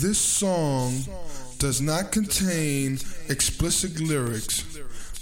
This 0.00 0.20
song 0.20 0.94
does 1.58 1.80
not 1.80 2.12
contain 2.12 3.00
explicit 3.28 3.98
lyrics, 3.98 4.64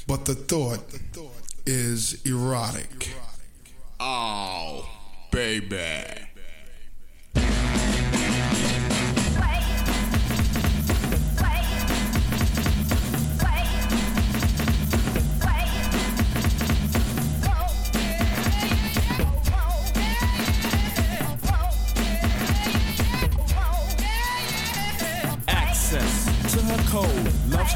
but 0.06 0.26
the 0.26 0.34
thought 0.34 0.84
is 1.64 2.20
erotic. 2.26 3.08
Oh, 3.98 4.86
baby. 5.32 6.04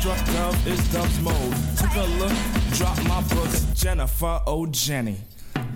Struck 0.00 0.25
dove 0.33 0.66
is 0.66 0.81
dove's 0.93 1.21
mode. 1.21 1.55
Took 1.77 1.94
a 1.97 2.06
look, 2.19 2.33
dropped 2.72 3.06
my 3.06 3.21
books. 3.34 3.66
Jennifer, 3.75 4.41
oh 4.47 4.65
Jenny. 4.66 5.19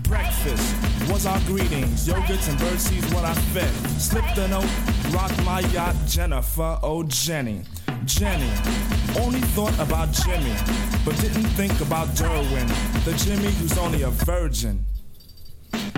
Breakfast 0.01 0.75
was 1.11 1.27
our 1.27 1.39
greetings. 1.41 2.07
Yogurts 2.07 2.49
and 2.49 2.57
birdseeds 2.57 3.13
what 3.13 3.23
I 3.23 3.35
fed. 3.53 3.71
Slipped 4.01 4.35
a 4.39 4.47
note, 4.47 4.65
rocked 5.11 5.43
my 5.45 5.59
yacht. 5.71 5.95
Jennifer, 6.07 6.79
oh 6.81 7.03
Jenny. 7.03 7.61
Jenny 8.05 8.49
only 9.19 9.41
thought 9.53 9.77
about 9.79 10.11
Jimmy, 10.11 10.55
but 11.05 11.15
didn't 11.21 11.49
think 11.53 11.79
about 11.81 12.07
Derwin, 12.15 12.67
the 13.05 13.13
Jimmy 13.23 13.51
who's 13.53 13.77
only 13.77 14.01
a 14.01 14.09
virgin. 14.09 14.83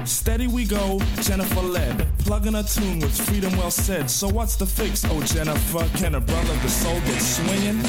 Steady 0.05 0.47
we 0.47 0.65
go, 0.65 0.99
Jennifer 1.21 1.61
led. 1.61 2.05
Plugging 2.19 2.55
a 2.55 2.63
tune 2.63 2.99
with 2.99 3.15
freedom 3.27 3.55
well 3.57 3.71
said. 3.71 4.09
So 4.09 4.27
what's 4.27 4.55
the 4.55 4.65
fix, 4.65 5.05
oh 5.09 5.21
Jennifer? 5.21 5.88
Can 5.97 6.15
a 6.15 6.21
brother 6.21 6.55
the 6.55 6.69
soul 6.69 6.99
get 7.01 7.21
swinging? 7.21 7.81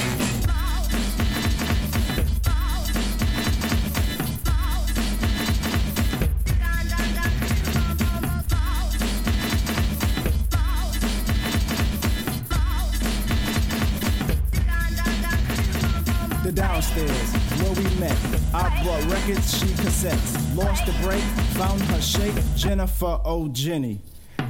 The 16.44 16.52
downstairs, 16.52 17.37
we 17.72 17.84
met. 18.00 18.16
I 18.54 18.68
brought 18.82 19.04
records, 19.10 19.58
she 19.58 19.66
cassettes. 19.66 20.56
Lost 20.56 20.86
the 20.86 20.92
break, 21.02 21.22
found 21.56 21.80
her 21.82 22.00
shape. 22.00 22.34
Jennifer, 22.56 23.20
oh 23.24 23.48
Jenny. 23.48 24.00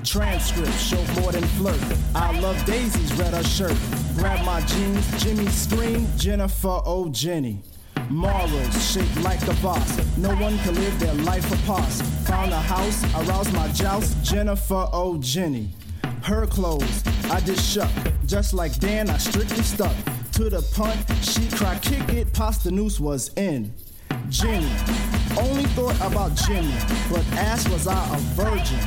Transcript 0.05 0.73
show 0.79 1.03
more 1.21 1.33
than 1.33 1.45
flirt. 1.59 1.81
I 2.15 2.39
love 2.41 2.63
Daisy's 2.65 3.13
red 3.15 3.35
her 3.35 3.43
shirt. 3.43 3.77
Grab 4.17 4.45
my 4.45 4.61
jeans, 4.63 5.23
Jimmy 5.23 5.47
scream. 5.49 6.07
Jennifer, 6.17 6.81
oh 6.85 7.09
Jenny. 7.11 7.61
Morals 8.11 8.93
shaped 8.93 9.21
like 9.23 9.43
a 9.49 9.55
boss. 9.63 10.17
No 10.17 10.31
one 10.37 10.59
can 10.61 10.75
live 10.75 10.99
their 10.99 11.15
life 11.15 11.51
apart. 11.63 11.91
Found 12.27 12.53
a 12.53 12.61
house, 12.61 13.05
aroused 13.15 13.53
my 13.53 13.69
joust. 13.69 14.23
Jennifer, 14.25 14.89
oh 14.93 15.19
Jenny. 15.19 15.71
Her 16.23 16.47
clothes, 16.47 17.03
I 17.31 17.41
just 17.41 17.69
shuck. 17.71 17.91
Just 18.27 18.55
like 18.55 18.79
Dan, 18.79 19.11
I 19.11 19.19
strictly 19.19 19.63
stuck. 19.63 19.95
To 20.39 20.49
the 20.49 20.63
punt, 20.73 20.97
she 21.25 21.49
cried, 21.49 21.83
kick 21.83 22.09
it, 22.11 22.33
past 22.33 22.63
the 22.63 22.71
noose 22.71 23.01
was 23.01 23.35
in. 23.35 23.75
Jimmy, 24.29 24.71
only 25.37 25.65
thought 25.75 25.97
about 26.01 26.37
Jimmy, 26.37 26.73
but 27.11 27.27
ass 27.33 27.69
was 27.69 27.89
I 27.89 28.15
a 28.15 28.19
virgin, 28.37 28.79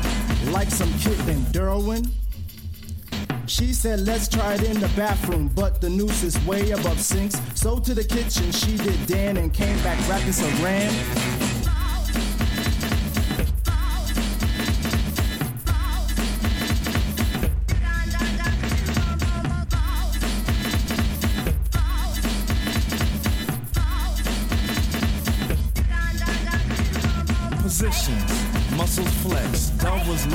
like 0.53 0.71
some 0.71 0.89
kid 0.99 1.19
in 1.27 1.41
Derwin. 1.51 2.09
She 3.47 3.73
said, 3.73 3.99
let's 3.99 4.29
try 4.29 4.53
it 4.53 4.63
in 4.63 4.79
the 4.79 4.87
bathroom, 4.95 5.51
but 5.53 5.81
the 5.81 5.89
noose 5.89 6.23
is 6.23 6.39
way 6.45 6.71
above 6.71 7.01
sinks. 7.01 7.37
So 7.53 7.79
to 7.79 7.93
the 7.93 8.05
kitchen, 8.05 8.53
she 8.53 8.77
did 8.77 9.05
Dan 9.05 9.35
and 9.35 9.53
came 9.53 9.77
back 9.83 9.99
rapping 10.07 10.29
saran. 10.29 11.50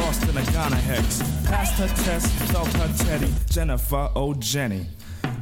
Lost 0.06 0.22
in 0.28 0.36
a 0.36 0.52
Ghana 0.52 0.76
hex. 0.76 1.20
Passed 1.46 1.74
her 1.80 1.88
test, 2.04 2.28
felt 2.52 2.68
her 2.74 3.04
teddy. 3.04 3.32
Jennifer, 3.50 4.08
oh 4.14 4.34
Jenny. 4.34 4.86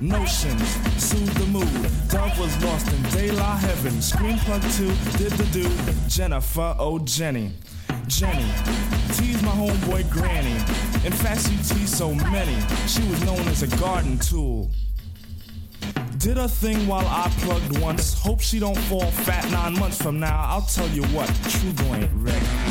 Notions, 0.01 0.67
soothed 0.97 1.37
the 1.37 1.47
mood. 1.47 1.83
Dove 2.09 2.39
was 2.39 2.65
lost 2.65 2.91
in 2.91 3.03
De 3.11 3.31
La 3.33 3.57
Heaven. 3.57 4.01
Screen 4.01 4.39
plug 4.39 4.63
two, 4.73 4.93
did 5.19 5.33
the 5.33 5.47
do. 5.53 5.69
Jennifer, 6.09 6.75
oh 6.79 6.99
Jenny. 7.01 7.53
Jenny, 8.07 8.49
tease 9.13 9.43
my 9.43 9.53
homeboy 9.53 10.11
Granny. 10.11 10.57
In 11.05 11.13
fact, 11.13 11.43
she 11.47 11.57
teased 11.57 11.95
so 11.95 12.15
many. 12.15 12.57
She 12.87 13.03
was 13.11 13.23
known 13.27 13.47
as 13.49 13.63
a 13.63 13.69
garden 13.77 14.19
tool. 14.19 14.71
Did 16.17 16.39
a 16.39 16.49
thing 16.49 16.87
while 16.87 17.07
I 17.07 17.29
plugged 17.41 17.79
once. 17.81 18.15
Hope 18.15 18.41
she 18.41 18.59
don't 18.59 18.79
fall 18.89 19.11
fat 19.27 19.45
nine 19.51 19.79
months 19.79 20.01
from 20.01 20.19
now. 20.19 20.43
I'll 20.49 20.63
tell 20.63 20.89
you 20.89 21.03
what, 21.17 21.29
Trugo 21.53 21.99
ain't 21.99 22.11
ready. 22.15 22.64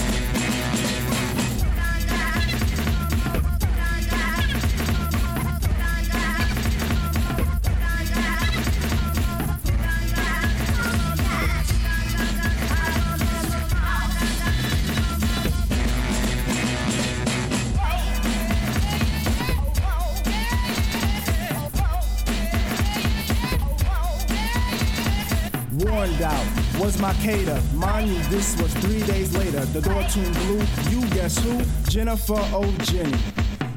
This 28.33 28.59
was 28.59 28.74
three 28.75 29.03
days 29.03 29.35
later. 29.38 29.63
The 29.65 29.81
door 29.81 30.03
tuned 30.09 30.33
blue. 30.33 30.63
You 30.89 31.07
guess 31.09 31.38
who? 31.38 31.62
Jennifer 31.88 32.41
O'Jenny. 32.51 33.13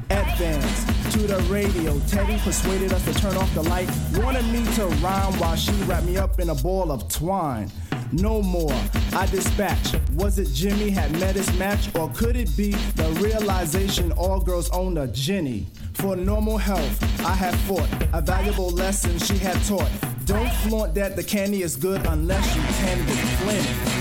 Advance 0.09 1.13
to 1.13 1.19
the 1.19 1.37
radio. 1.47 1.99
Teddy 2.07 2.39
persuaded 2.39 2.91
us 2.91 3.05
to 3.05 3.13
turn 3.13 3.37
off 3.37 3.53
the 3.53 3.61
light. 3.61 3.87
Wanted 4.15 4.45
me 4.45 4.65
to 4.73 4.87
rhyme 5.05 5.37
while 5.39 5.55
she 5.55 5.73
wrapped 5.83 6.07
me 6.07 6.17
up 6.17 6.39
in 6.39 6.49
a 6.49 6.55
ball 6.55 6.91
of 6.91 7.07
twine. 7.07 7.69
No 8.11 8.41
more. 8.41 8.73
I 9.13 9.27
dispatch. 9.27 9.95
Was 10.15 10.39
it 10.39 10.47
Jimmy 10.53 10.89
had 10.89 11.11
met 11.19 11.35
his 11.35 11.53
match, 11.59 11.93
or 11.95 12.09
could 12.15 12.35
it 12.35 12.49
be 12.57 12.71
the 12.71 13.09
realization 13.21 14.11
all 14.13 14.39
girls 14.39 14.71
own 14.71 14.97
a 14.97 15.05
Jenny? 15.05 15.67
For 15.93 16.15
normal 16.15 16.57
health, 16.57 17.03
I 17.23 17.35
have 17.35 17.55
fought 17.67 17.89
a 18.11 18.21
valuable 18.21 18.71
lesson 18.71 19.19
she 19.19 19.37
had 19.37 19.63
taught. 19.65 19.91
Don't 20.25 20.51
flaunt 20.63 20.95
that 20.95 21.15
the 21.15 21.23
candy 21.23 21.61
is 21.61 21.75
good 21.75 22.03
unless 22.07 22.55
you 22.55 22.61
can 22.63 23.05
with 23.05 23.39
plenty. 23.41 23.96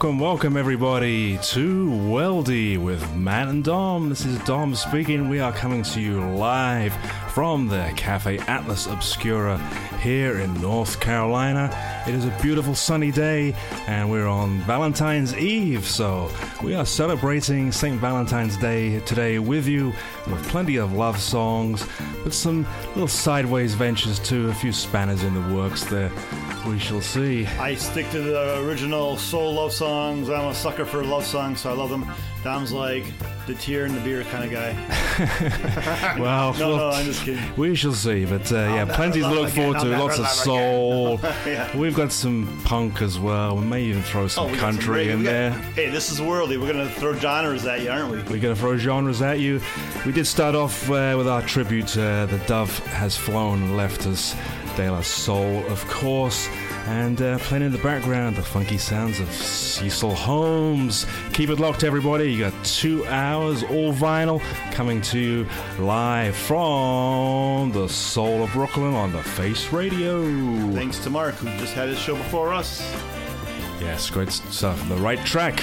Welcome, 0.00 0.18
welcome, 0.18 0.56
everybody 0.56 1.36
to 1.36 1.90
Worldy 1.90 2.78
with 2.78 3.14
Matt 3.14 3.48
and 3.48 3.62
Dom. 3.62 4.08
This 4.08 4.24
is 4.24 4.38
Dom 4.44 4.74
speaking. 4.74 5.28
We 5.28 5.40
are 5.40 5.52
coming 5.52 5.82
to 5.82 6.00
you 6.00 6.22
live 6.36 6.94
from 7.32 7.68
the 7.68 7.92
Cafe 7.96 8.38
Atlas 8.38 8.86
Obscura 8.86 9.58
here 10.00 10.40
in 10.40 10.58
North 10.62 11.00
Carolina. 11.00 11.68
It 12.08 12.14
is 12.14 12.24
a 12.24 12.34
beautiful 12.40 12.74
sunny 12.74 13.10
day 13.10 13.54
and 13.86 14.10
we're 14.10 14.26
on 14.26 14.60
Valentine's 14.60 15.36
Eve, 15.36 15.86
so 15.86 16.30
we 16.62 16.74
are 16.74 16.84
celebrating 16.84 17.72
St. 17.72 17.98
Valentine's 17.98 18.56
Day 18.56 19.00
today 19.00 19.38
with 19.38 19.66
you 19.66 19.94
with 20.26 20.46
plenty 20.48 20.76
of 20.76 20.92
love 20.92 21.18
songs, 21.18 21.86
but 22.22 22.34
some 22.34 22.66
little 22.88 23.08
sideways 23.08 23.74
ventures 23.74 24.18
too, 24.18 24.48
a 24.48 24.54
few 24.54 24.72
spanners 24.72 25.22
in 25.22 25.32
the 25.32 25.54
works 25.54 25.84
there. 25.84 26.10
We 26.66 26.78
shall 26.78 27.00
see. 27.00 27.46
I 27.46 27.74
stick 27.74 28.10
to 28.10 28.20
the 28.20 28.60
original 28.60 29.16
soul 29.16 29.54
love 29.54 29.72
songs. 29.72 30.28
I'm 30.28 30.48
a 30.48 30.54
sucker 30.54 30.84
for 30.84 31.02
love 31.02 31.24
songs, 31.24 31.60
so 31.60 31.70
I 31.70 31.72
love 31.72 31.88
them. 31.88 32.06
Dom's 32.42 32.72
like 32.72 33.04
the 33.46 33.54
tear 33.54 33.84
and 33.84 33.94
the 33.94 34.00
beer 34.00 34.24
kind 34.24 34.44
of 34.44 34.50
guy. 34.50 36.16
well, 36.18 36.54
no, 36.54 36.76
no, 36.76 36.88
I'm 36.88 37.04
just 37.04 37.22
kidding. 37.22 37.42
We 37.56 37.74
shall 37.74 37.92
see, 37.92 38.24
but 38.24 38.50
uh, 38.50 38.56
yeah, 38.56 38.86
plenty 38.86 39.20
to 39.20 39.28
look 39.28 39.50
forward 39.50 39.80
to. 39.80 39.86
Lots 39.86 40.18
of 40.18 40.26
soul. 40.28 41.20
yeah. 41.22 41.76
We've 41.76 41.94
got 41.94 42.12
some 42.12 42.60
punk 42.64 43.02
as 43.02 43.18
well. 43.18 43.56
We 43.56 43.64
may 43.64 43.82
even 43.82 44.02
throw 44.02 44.26
some 44.26 44.52
oh, 44.52 44.56
country 44.56 45.10
in 45.10 45.22
got, 45.22 45.30
there. 45.30 45.50
Hey, 45.50 45.90
this 45.90 46.10
is 46.10 46.18
Worldy. 46.18 46.58
We're 46.58 46.72
gonna 46.72 46.88
throw 46.88 47.14
genres 47.14 47.66
at 47.66 47.82
you, 47.82 47.90
aren't 47.90 48.10
we? 48.10 48.22
We're 48.22 48.40
gonna 48.40 48.56
throw 48.56 48.78
genres 48.78 49.20
at 49.20 49.38
you. 49.38 49.60
We 50.06 50.12
did 50.12 50.26
start 50.26 50.54
off 50.54 50.88
uh, 50.88 51.14
with 51.18 51.28
our 51.28 51.42
tribute. 51.42 51.96
Uh, 51.96 52.24
the 52.24 52.38
dove 52.46 52.78
has 52.86 53.16
flown 53.16 53.62
and 53.62 53.76
left 53.76 54.06
us. 54.06 54.34
De 54.76 54.90
La 54.90 55.02
Soul, 55.02 55.66
of 55.66 55.86
course. 55.88 56.48
And 56.86 57.20
uh, 57.22 57.38
playing 57.38 57.64
in 57.64 57.72
the 57.72 57.78
background, 57.78 58.36
the 58.36 58.42
funky 58.42 58.78
sounds 58.78 59.20
of 59.20 59.30
Cecil 59.30 60.14
Holmes. 60.14 61.06
Keep 61.32 61.50
it 61.50 61.60
locked, 61.60 61.84
everybody. 61.84 62.32
You 62.32 62.40
got 62.40 62.64
two 62.64 63.06
hours, 63.06 63.62
all 63.62 63.92
vinyl, 63.92 64.40
coming 64.72 65.00
to 65.02 65.18
you 65.18 65.46
live 65.78 66.34
from 66.34 67.70
the 67.72 67.88
soul 67.88 68.42
of 68.42 68.52
Brooklyn 68.52 68.94
on 68.94 69.12
the 69.12 69.22
Face 69.22 69.72
Radio. 69.72 70.22
Thanks 70.72 70.98
to 71.00 71.10
Mark, 71.10 71.34
who 71.36 71.46
just 71.58 71.74
had 71.74 71.88
his 71.88 71.98
show 71.98 72.16
before 72.16 72.52
us. 72.52 72.80
Yes, 73.80 74.10
great 74.10 74.30
stuff. 74.30 74.88
The 74.88 74.96
right 74.96 75.24
track. 75.24 75.62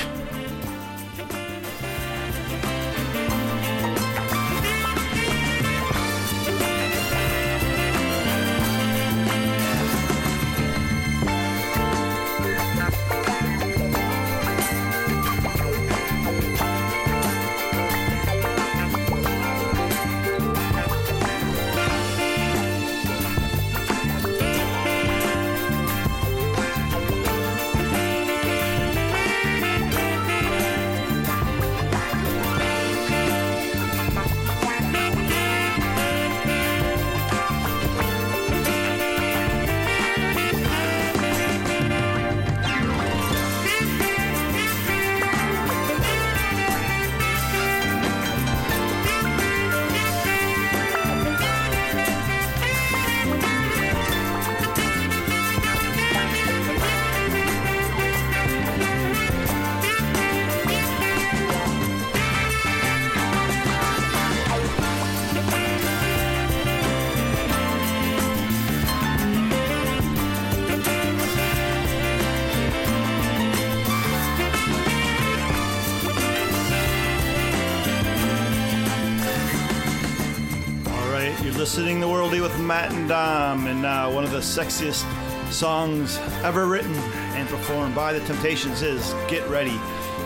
sexiest 84.57 85.05
songs 85.51 86.17
ever 86.43 86.65
written 86.65 86.95
and 87.35 87.47
performed 87.47 87.93
by 87.93 88.11
the 88.11 88.19
Temptations 88.21 88.81
is 88.81 89.13
Get 89.27 89.47
Ready. 89.47 89.79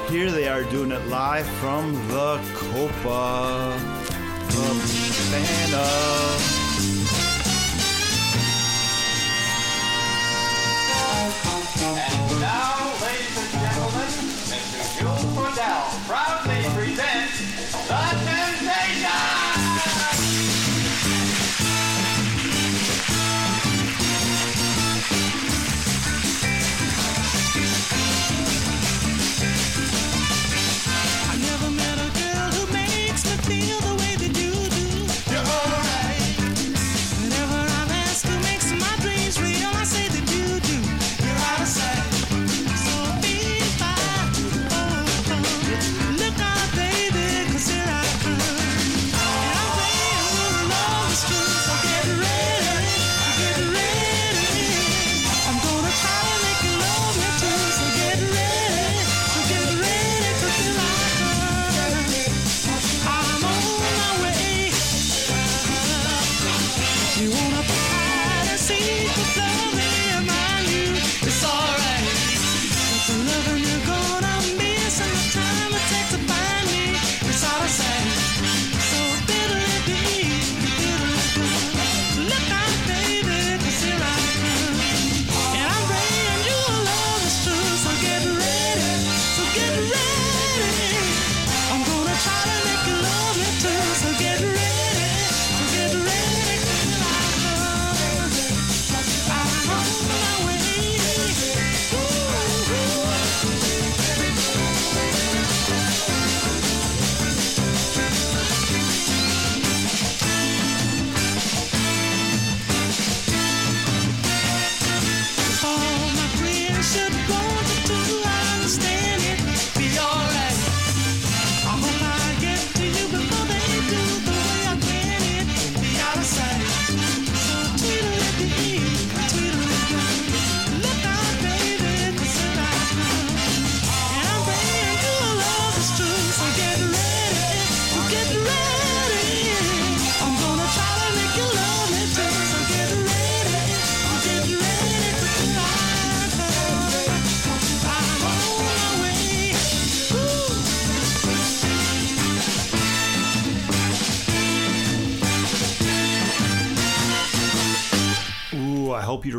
Here 0.07 0.31
they 0.31 0.47
are 0.47 0.63
doing 0.63 0.91
it 0.91 1.05
live 1.07 1.45
from 1.59 1.91
the 2.07 2.39
Copa 2.55 3.77
Cabana. 4.47 6.50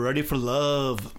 ready 0.03 0.23
for 0.23 0.37
love. 0.37 1.12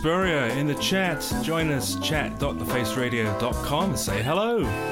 Spurrier 0.00 0.46
in 0.56 0.66
the 0.66 0.74
chat. 0.76 1.20
Join 1.42 1.70
us, 1.70 1.96
chat.thefaceradio.com. 1.96 3.96
Say 3.98 4.22
hello. 4.22 4.89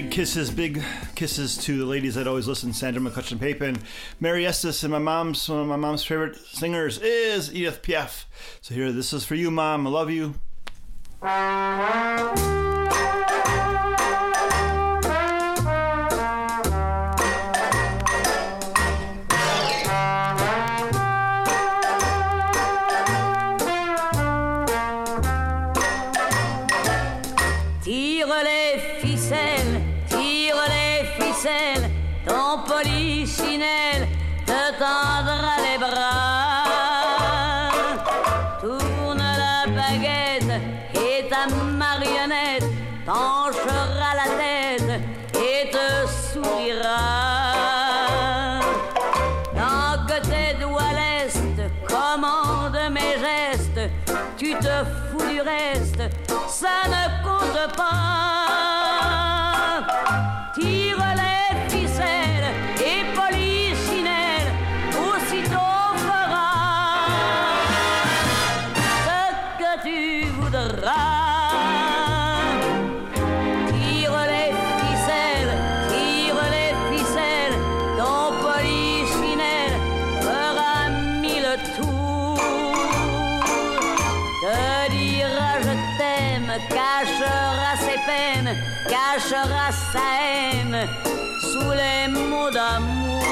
Big 0.00 0.10
kisses, 0.10 0.50
big 0.50 0.82
kisses 1.14 1.58
to 1.58 1.76
the 1.76 1.84
ladies 1.84 2.14
that 2.14 2.26
always 2.26 2.48
listen: 2.48 2.72
Sandra 2.72 3.02
McCutcheon 3.02 3.38
Papin, 3.38 3.76
Mary 4.18 4.46
Estes, 4.46 4.82
and 4.82 4.90
my 4.90 4.98
mom's 4.98 5.46
one 5.46 5.60
of 5.60 5.66
my 5.66 5.76
mom's 5.76 6.02
favorite 6.02 6.36
singers 6.36 6.96
is 6.96 7.54
Edith 7.54 7.82
Piaf. 7.82 8.24
So 8.62 8.74
here, 8.74 8.92
this 8.92 9.12
is 9.12 9.26
for 9.26 9.34
you, 9.34 9.50
mom. 9.50 9.86
I 9.86 9.90
love 9.90 10.08
you. 10.08 10.36
cachera 86.68 87.76
ses 87.76 87.98
peines, 88.06 88.56
cachera 88.88 89.70
sa 89.92 90.06
haine 90.22 90.88
sous 91.40 91.70
les 91.70 92.08
mots 92.08 92.50
d'amour. 92.50 93.22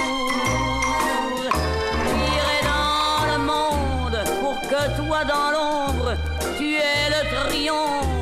J'irai 2.07 2.61
dans 2.73 3.33
le 3.33 3.39
monde 3.45 4.19
pour 4.41 4.61
que 4.63 4.97
toi 4.97 5.25
dans 5.25 5.51
l'ombre, 5.51 6.17
tu 6.57 6.75
aies 6.75 7.11
le 7.11 7.49
triomphe 7.49 8.18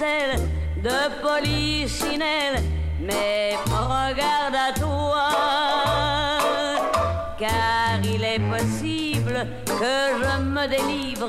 de 0.00 1.20
polichinelle, 1.20 2.62
mais 3.00 3.54
regarde 3.66 4.54
à 4.54 4.72
toi, 4.78 5.28
car 7.38 8.00
il 8.02 8.24
est 8.24 8.38
possible 8.38 9.46
que 9.66 10.22
je 10.22 10.40
me 10.40 10.66
délivre 10.68 11.28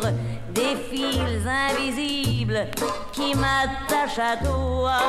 des 0.52 0.78
fils 0.90 1.46
invisibles 1.46 2.68
qui 3.12 3.36
m'attachent 3.36 4.20
à 4.20 4.38
toi. 4.38 5.00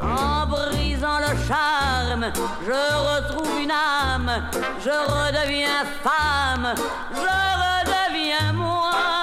En 0.00 0.46
brisant 0.46 1.18
le 1.18 1.36
charme, 1.48 2.32
je 2.64 2.70
retrouve 2.70 3.60
une 3.60 3.72
âme, 3.72 4.48
je 4.78 4.90
redeviens 4.90 5.84
femme, 6.04 6.72
je 7.12 7.34
redeviens 7.64 8.52
moi. 8.52 9.13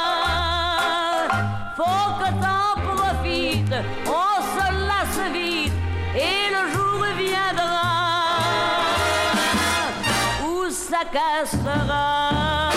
Faut 1.76 2.10
que 2.20 2.30
t'en 2.44 2.74
profites, 2.86 3.80
on 4.06 4.42
se 4.56 4.68
lasse 4.90 5.22
vite 5.32 5.74
et 6.16 6.50
le 6.52 6.64
jour 6.74 7.00
viendra 7.18 7.90
er 10.04 10.46
où 10.46 10.70
ça 10.70 11.04
cassera, 11.06 12.70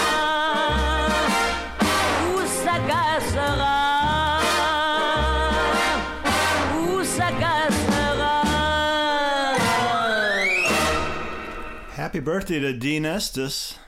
er 1.80 1.86
où 2.30 2.36
ça 2.46 2.76
cassera, 2.90 3.76
er 6.24 6.78
où 6.78 7.02
ça 7.04 7.30
cassera. 7.32 8.34
Happy 11.96 12.20
birthday 12.20 12.60
to 12.60 12.72
Dean 12.72 13.04
Estes. 13.04 13.78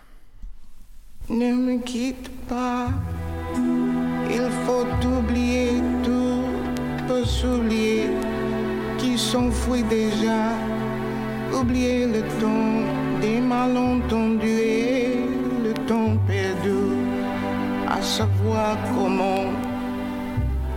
Ne 1.29 1.53
me 1.53 1.79
quitte 1.83 2.29
pas, 2.49 2.89
il 4.37 4.51
faut 4.65 4.87
oublier 5.19 5.71
tout, 6.05 6.45
peu 7.09 7.25
souliers 7.25 8.11
qui 8.99 9.17
s'enfuient 9.19 9.89
déjà. 9.89 10.43
Oublier 11.59 12.07
le 12.07 12.23
temps 12.41 12.77
des 13.23 13.41
malentendus 13.41 14.61
et 14.61 15.17
le 15.65 15.73
temps 15.89 16.17
perdu, 16.27 16.83
à 17.89 18.03
savoir 18.03 18.77
comment 18.95 19.47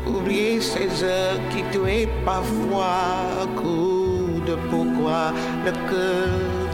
oublier 0.07 0.61
ces 0.61 1.03
heures 1.03 1.41
qui 1.51 1.61
tuaient 1.71 2.07
parfois 2.23 3.45
coup 3.57 4.39
de 4.47 4.55
pourquoi 4.69 5.33
le 5.65 5.71
cœur 5.89 6.29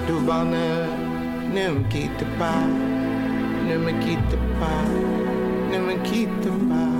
du 0.07 0.15
bonheur 0.29 0.87
ne 1.55 1.65
me 1.73 1.83
quitte 1.89 2.25
pas. 2.37 2.65
Ne 3.67 3.77
me 3.77 3.91
quitte 4.03 4.37
pas, 4.59 4.85
me 5.77 5.95
quitte 6.03 6.49
pas, 6.69 6.93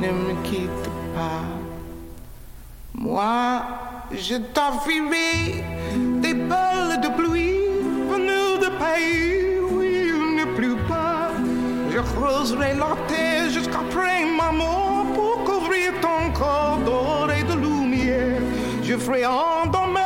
ne 0.00 0.08
me 0.08 0.42
quitte 0.42 0.88
pas. 1.14 1.44
Moi, 2.94 3.62
je 4.12 4.36
t'offrirai 4.36 5.64
des 6.20 6.34
balles 6.34 7.00
de 7.00 7.08
pluie 7.08 7.58
venues 8.10 8.58
de 8.60 8.70
pays 8.82 9.58
où 9.70 9.82
il 9.82 10.36
ne 10.36 10.44
pleut 10.56 10.82
pas. 10.88 11.30
Je 11.90 11.98
creuserai 11.98 12.74
la 12.74 12.96
terre 13.08 13.48
jusqu'après 13.50 14.24
ma 14.36 14.52
mort 14.52 15.06
pour 15.14 15.44
couvrir 15.44 15.92
ton 16.00 16.30
corps 16.32 16.78
d'or 16.84 17.28
et 17.30 17.44
de 17.44 17.54
lumière. 17.54 18.40
Je 18.82 18.96
ferai 18.96 19.26
en 19.26 19.66
demain 19.66 20.01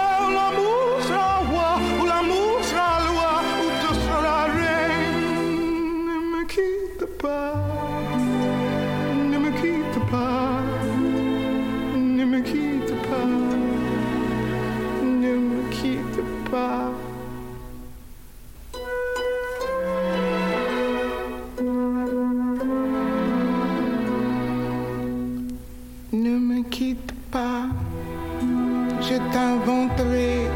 t'inventerai 29.36 30.48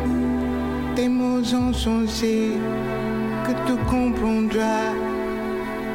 des 0.97 1.09
mots 1.09 1.45
insensés 1.67 2.53
que 3.45 3.53
tu 3.67 3.75
comprendras. 3.95 4.93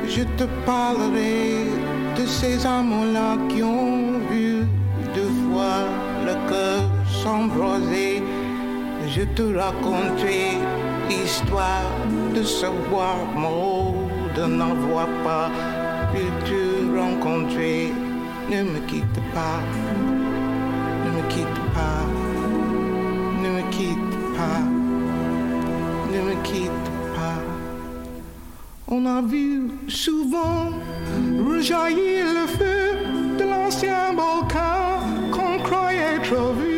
Je 0.07 0.23
te 0.37 0.45
parlerai 0.67 1.65
de 2.17 2.23
ces 2.27 2.63
amants-là 2.63 3.31
qui 3.49 3.63
ont 3.63 4.19
vu 4.29 4.49
deux 5.15 5.33
fois 5.45 5.79
le 6.27 6.35
cœur 6.49 6.81
s'embraser. 7.19 8.21
Je 9.15 9.23
te 9.35 9.45
raconterai 9.61 10.45
l'histoire 11.09 11.89
de 12.35 12.43
ce 12.43 12.67
voir 12.89 13.17
mot, 13.35 13.95
de 14.37 14.43
n'avoir 14.59 15.07
pas 15.23 15.49
pu 16.11 16.23
te 16.47 16.61
rencontrer. 16.99 17.91
Ne 18.51 18.61
me 18.71 18.79
quitte 18.89 19.21
pas, 19.33 19.59
ne 21.03 21.09
me 21.17 21.23
quitte 21.33 21.61
pas, 21.73 22.24
On 28.87 29.05
a 29.05 29.21
vu 29.21 29.71
souvent 29.87 30.69
rejaillir 31.47 32.25
le 32.33 32.47
feu 32.47 33.37
de 33.37 33.43
l'ancien 33.43 34.13
volcan 34.13 34.99
qu'on 35.31 35.57
croyait 35.63 36.19
trop 36.23 36.53
vu. 36.53 36.74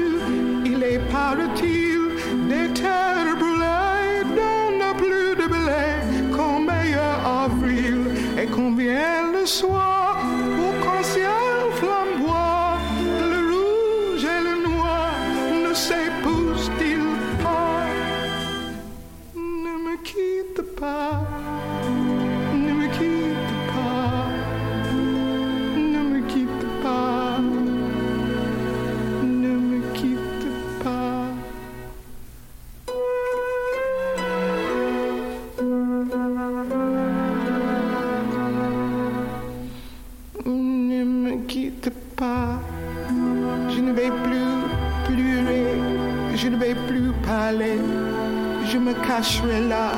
Je 48.77 48.81
me 48.83 48.93
cacherai 48.93 49.61
là 49.67 49.89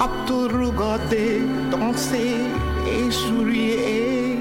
à 0.00 0.08
te 0.26 0.32
regarder 0.32 1.42
danser 1.70 2.36
et 2.94 3.10
sourire, 3.10 4.38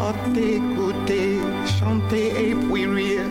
à 0.00 0.12
t'écouter 0.32 1.38
chanter 1.78 2.28
et 2.48 2.54
puis 2.54 2.86
rire. 2.86 3.28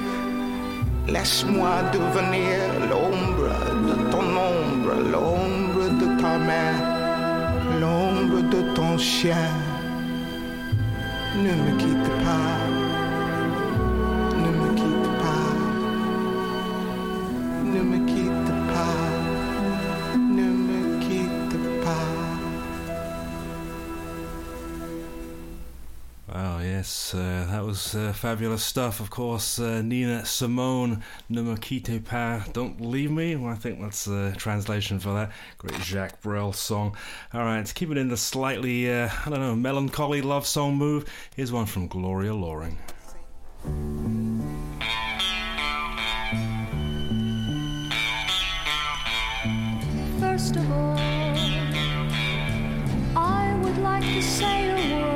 Laisse-moi 1.08 1.74
devenir 1.94 2.58
l'ombre 2.92 3.54
de 3.88 3.96
ton 4.12 4.28
ombre, 4.54 4.94
l'ombre 5.14 5.86
de 6.02 6.08
ta 6.22 6.38
main, 6.50 6.74
l'ombre 7.82 8.42
de 8.54 8.62
ton 8.76 8.98
chien. 8.98 9.50
Ne 11.44 11.52
me 11.64 11.72
quitte 11.80 12.10
pas, 12.24 12.65
was 27.66 27.96
uh, 27.96 28.14
fabulous 28.14 28.64
stuff. 28.64 29.00
Of 29.00 29.10
course, 29.10 29.60
uh, 29.60 29.82
Nina 29.82 30.24
Simone, 30.26 31.04
Ne 31.30 32.00
Pa," 32.00 32.46
don't 32.54 32.80
leave 32.80 33.10
me. 33.10 33.36
Well, 33.36 33.52
I 33.52 33.56
think 33.56 33.82
that's 33.82 34.06
the 34.06 34.36
translation 34.38 35.00
for 35.00 35.14
that. 35.14 35.32
Great 35.58 35.82
Jacques 35.82 36.22
Brel 36.22 36.54
song. 36.54 36.96
All 37.34 37.42
right, 37.42 37.74
keep 37.74 37.90
it 37.90 37.98
in 37.98 38.10
the 38.10 38.18
slightly, 38.18 38.92
uh, 38.92 39.10
I 39.26 39.30
don't 39.30 39.40
know, 39.40 39.56
melancholy 39.56 40.22
love 40.22 40.46
song 40.46 40.76
move. 40.76 41.06
Here's 41.36 41.52
one 41.52 41.66
from 41.66 41.88
Gloria 41.88 42.36
Loring. 42.36 42.78
First 50.20 50.56
of 50.56 50.72
all, 50.72 50.98
I 53.18 53.60
would 53.64 53.78
like 53.80 54.04
to 54.04 54.22
say 54.22 54.70
a 54.70 55.02
word. 55.02 55.15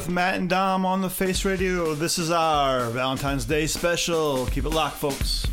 With 0.00 0.08
Matt 0.08 0.36
and 0.36 0.48
Dom 0.48 0.86
on 0.86 1.02
the 1.02 1.10
Face 1.10 1.44
Radio. 1.44 1.94
This 1.94 2.18
is 2.18 2.30
our 2.30 2.88
Valentine's 2.88 3.44
Day 3.44 3.66
special. 3.66 4.46
Keep 4.46 4.64
it 4.64 4.70
locked, 4.70 4.96
folks. 4.96 5.49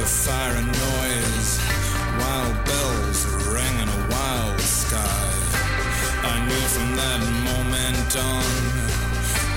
Of 0.00 0.08
fire 0.08 0.54
and 0.56 0.66
noise. 0.66 1.60
Wild 2.18 2.56
bells 2.64 3.20
rang 3.52 3.76
in 3.82 3.88
a 3.88 4.00
wild 4.08 4.60
sky. 4.60 5.28
I 6.24 6.36
knew 6.46 6.64
from 6.74 6.96
that 6.96 7.20
moment 7.50 8.10
on 8.16 8.50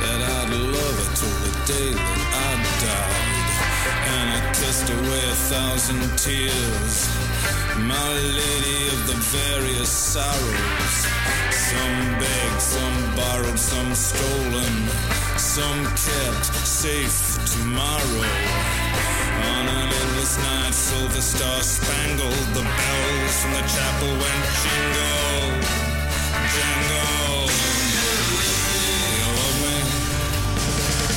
that 0.02 0.20
I'd 0.38 0.52
love 0.52 0.96
her 1.00 1.10
till 1.16 1.38
the 1.48 1.54
day 1.74 1.92
that 1.96 2.22
I 2.48 2.52
died. 2.84 3.54
And 4.16 4.28
I 4.38 4.42
kissed 4.54 4.90
away 4.90 5.24
a 5.32 5.38
thousand 5.54 6.02
tears. 6.20 6.96
My 7.80 8.12
lady 8.36 8.88
of 8.96 9.08
the 9.08 9.20
various 9.32 9.90
sorrows. 9.90 10.96
Some 11.52 12.20
begged, 12.20 12.62
some 12.62 13.16
borrowed, 13.16 13.60
some 13.60 13.96
stolen, 13.96 14.76
some 15.38 15.86
kept 15.86 16.46
safe 16.68 17.40
tomorrow. 17.46 18.73
On 19.52 19.66
an 19.68 19.90
endless 20.02 20.38
night, 20.40 20.74
silver 20.74 21.22
star 21.22 21.62
spangled, 21.62 22.48
the 22.58 22.64
bells 22.64 23.36
from 23.42 23.52
the 23.54 23.64
chapel 23.74 24.12
went 24.22 24.44
jingle, 24.62 25.50
jangle. 26.54 27.50
You 29.20 29.30
love 29.40 29.58
me? 29.64 29.76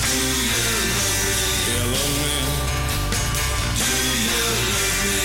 Do 0.09 0.21
you 0.51 1.81
love 1.95 2.17
me? 2.25 2.37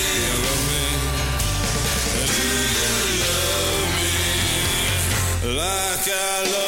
You 0.02 0.34
love 0.44 0.62
me? 0.70 0.84
Do 2.32 2.46
you 2.82 2.96
love 3.22 3.90
me 3.98 5.56
like 5.58 6.06
I 6.08 6.42
love 6.52 6.61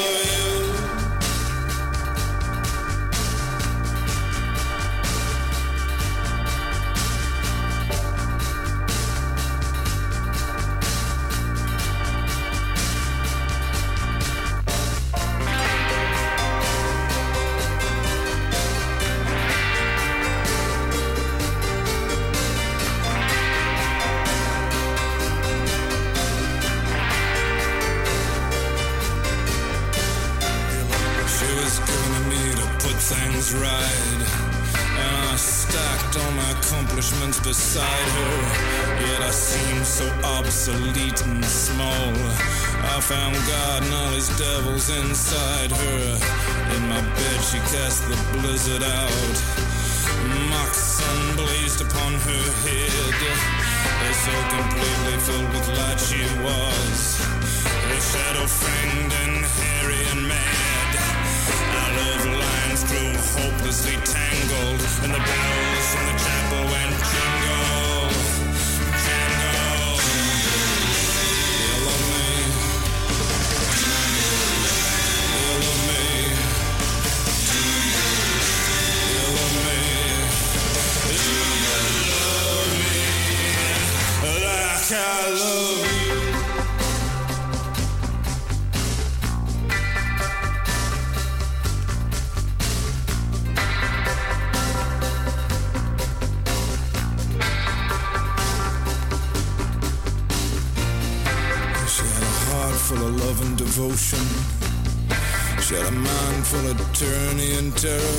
deserve 107.84 108.13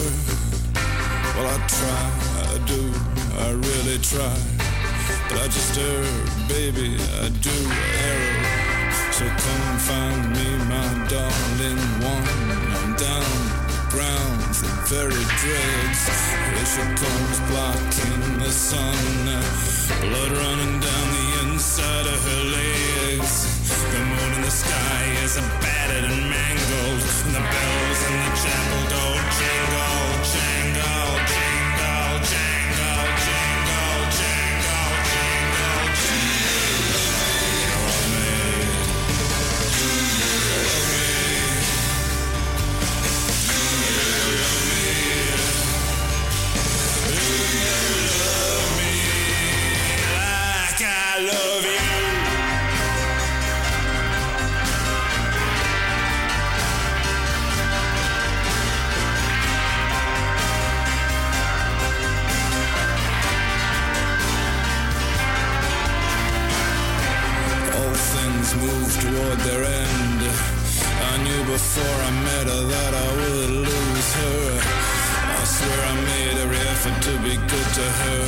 I 72.06 72.12
met 72.12 72.46
her 72.46 72.64
that 72.70 72.94
I 72.94 73.08
would 73.18 73.50
lose 73.66 74.10
her. 74.22 74.62
I 74.62 75.44
swear 75.44 75.80
I 75.90 75.96
made 76.06 76.38
every 76.38 76.62
effort 76.70 77.02
to 77.02 77.14
be 77.26 77.34
good 77.34 77.70
to 77.82 77.86
her. 78.02 78.26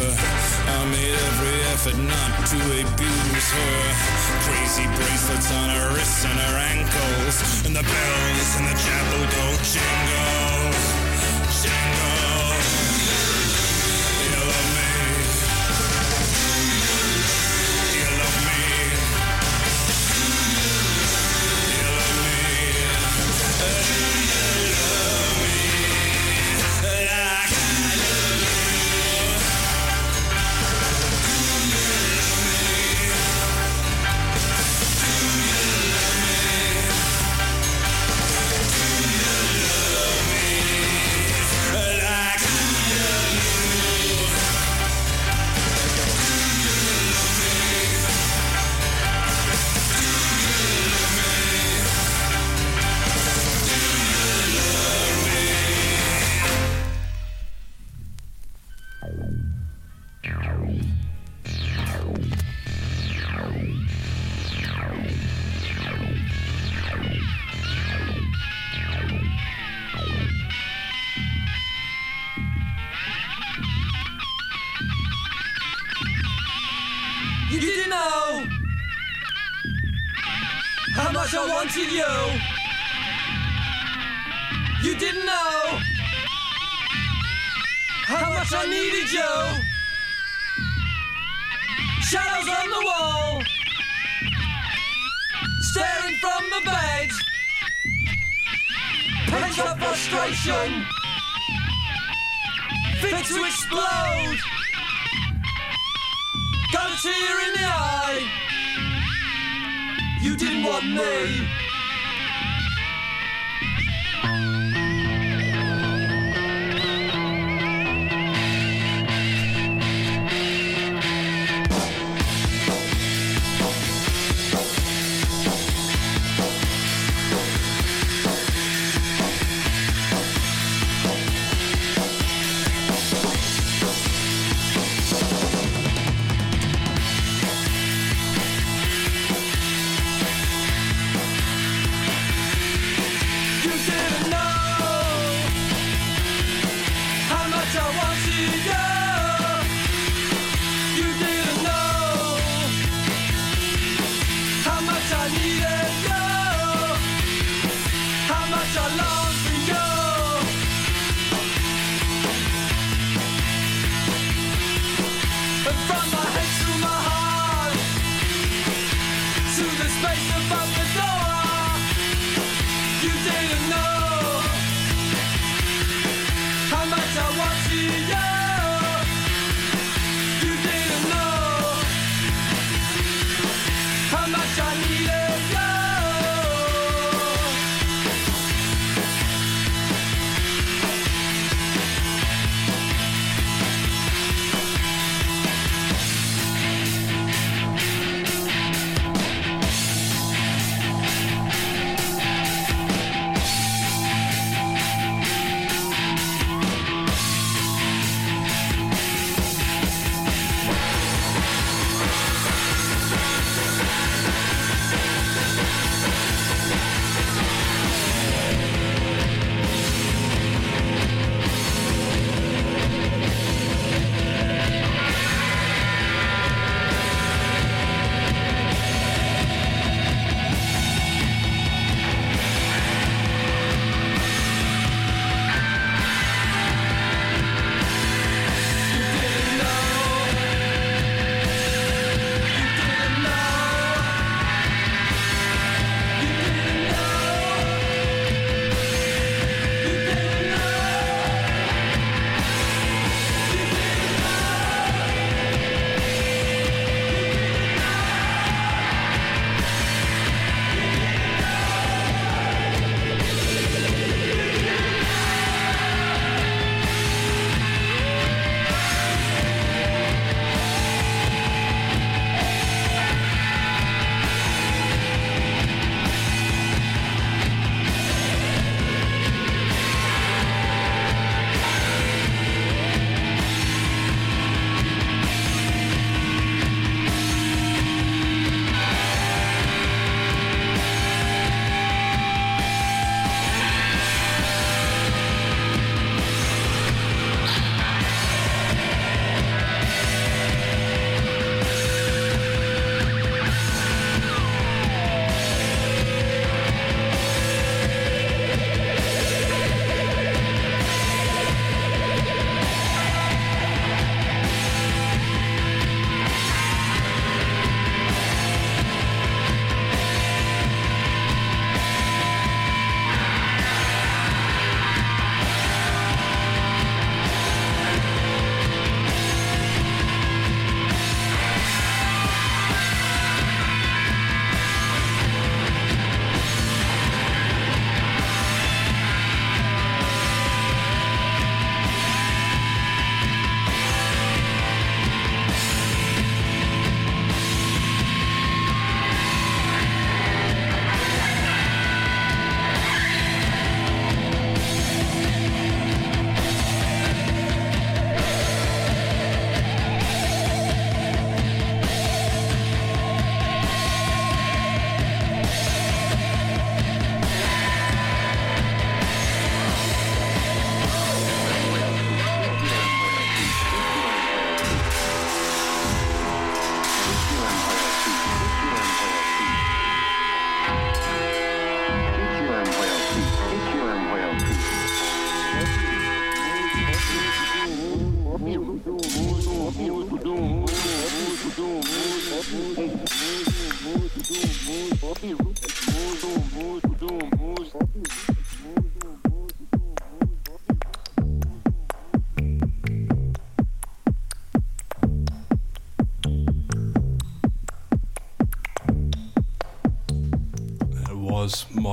I 0.66 0.86
made 0.90 1.14
every 1.14 1.60
effort 1.78 1.98
not 2.02 2.32
to 2.50 2.58
abuse 2.58 3.50
her. 3.54 3.78
Crazy 4.50 4.88
bracelets 4.98 5.52
on 5.54 5.70
her 5.70 5.94
wrists 5.94 6.26
and 6.26 6.40
her 6.40 6.58
ankles, 6.58 7.66
and 7.68 7.76
the 7.76 7.86
bells 7.86 8.52
in 8.58 8.66
the 8.66 8.78
chapel 8.82 9.22
don't 9.38 9.62
jingle. 9.62 10.97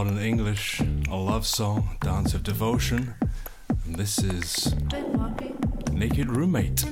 Modern 0.04 0.18
English, 0.18 0.82
a 1.08 1.16
love 1.16 1.46
song, 1.46 1.96
Dance 2.02 2.34
of 2.34 2.42
Devotion. 2.42 3.14
And 3.86 3.96
this 3.96 4.18
is 4.18 4.74
Naked 5.92 6.30
Roommate. 6.30 6.84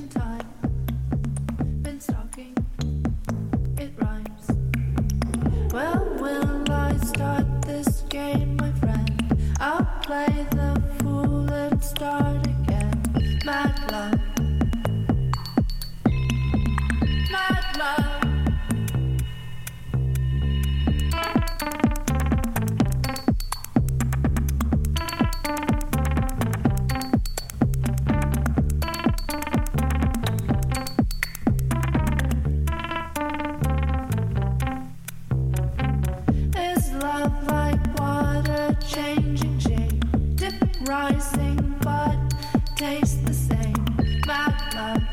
blood 41.83 42.33
tastes 42.75 43.15
the 43.25 43.33
same. 43.33 44.21
My 44.25 44.47
love. 44.73 45.12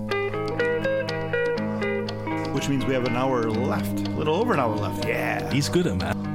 Which 2.61 2.69
means 2.69 2.85
we 2.85 2.93
have 2.93 3.05
an 3.05 3.15
hour 3.15 3.49
left. 3.49 4.07
A 4.07 4.11
little 4.11 4.35
over 4.35 4.53
an 4.53 4.59
hour 4.59 4.75
left. 4.75 5.07
Yeah. 5.07 5.51
He's 5.51 5.67
good 5.67 5.87
at 5.87 5.97
math. 5.97 6.30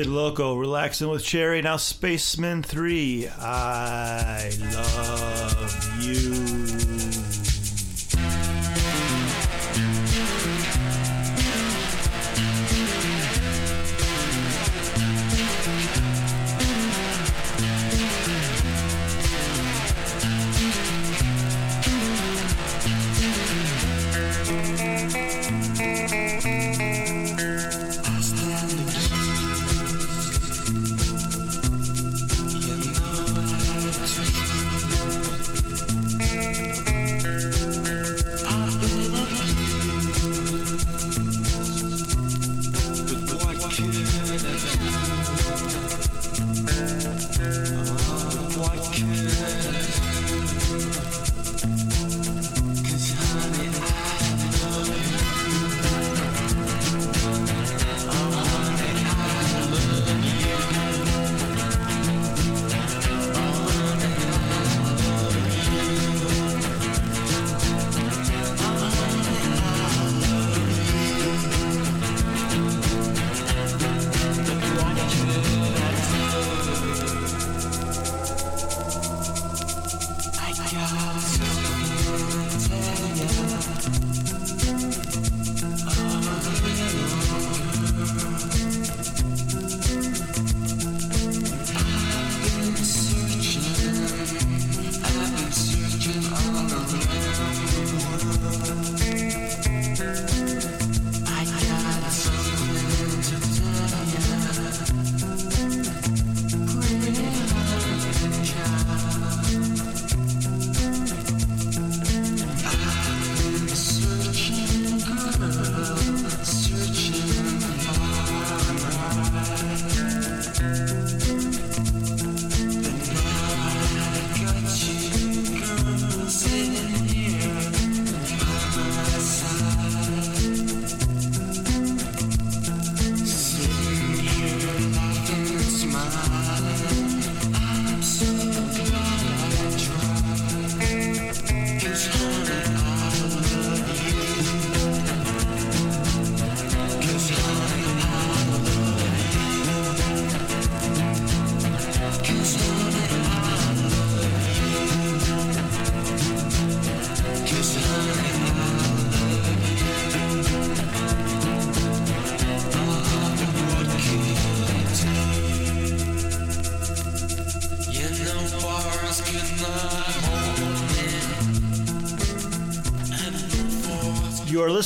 Kid 0.00 0.06
Loco, 0.06 0.56
relaxing 0.56 1.10
with 1.10 1.22
Cherry. 1.22 1.60
Now 1.60 1.76
Spacemen 1.76 2.62
3. 2.62 3.28
I 3.28 4.50
love 4.72 5.29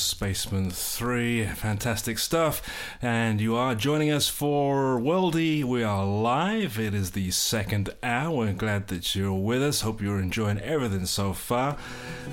Spacemen 0.00 0.70
3. 0.70 1.46
Fantastic 1.46 2.18
stuff. 2.18 2.62
And 3.02 3.40
you 3.40 3.54
are 3.56 3.74
joining 3.74 4.10
us 4.10 4.28
for 4.28 4.98
Worldy. 4.98 5.62
We 5.62 5.82
are 5.82 6.04
live. 6.04 6.78
It 6.78 6.94
is 6.94 7.10
the 7.10 7.30
second 7.30 7.90
hour. 8.02 8.30
We're 8.30 8.52
glad 8.52 8.88
that 8.88 9.14
you're 9.14 9.32
with 9.32 9.62
us. 9.62 9.82
Hope 9.82 10.00
you're 10.00 10.18
enjoying 10.18 10.58
everything 10.60 11.06
so 11.06 11.32
far. 11.32 11.76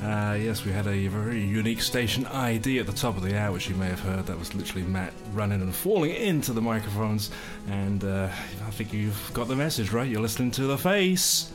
Uh, 0.02 0.38
yes, 0.40 0.64
we 0.66 0.72
had 0.72 0.88
a 0.88 1.08
very 1.08 1.44
unique 1.44 1.82
station 1.82 2.26
ID 2.28 2.80
at 2.80 2.86
the 2.86 2.94
top 2.94 3.18
of 3.18 3.24
the 3.24 3.38
hour, 3.38 3.52
which 3.52 3.70
you 3.70 3.76
may 3.76 3.88
have 3.88 4.00
heard. 4.00 4.26
That 4.26 4.40
was 4.40 4.56
literally 4.56 4.88
Matt 4.88 5.14
running 5.34 5.62
and 5.62 5.76
falling 5.76 6.12
into 6.12 6.54
the 6.54 6.62
microphones. 6.62 7.32
And 7.70 8.04
uh, 8.04 8.30
I 8.66 8.72
think 8.72 8.94
you've 8.94 9.32
got 9.34 9.48
the 9.48 9.56
message, 9.56 9.92
right? 9.92 10.10
You're 10.10 10.22
listening 10.22 10.52
to 10.52 10.64
The 10.64 10.78
Face. 10.78 11.52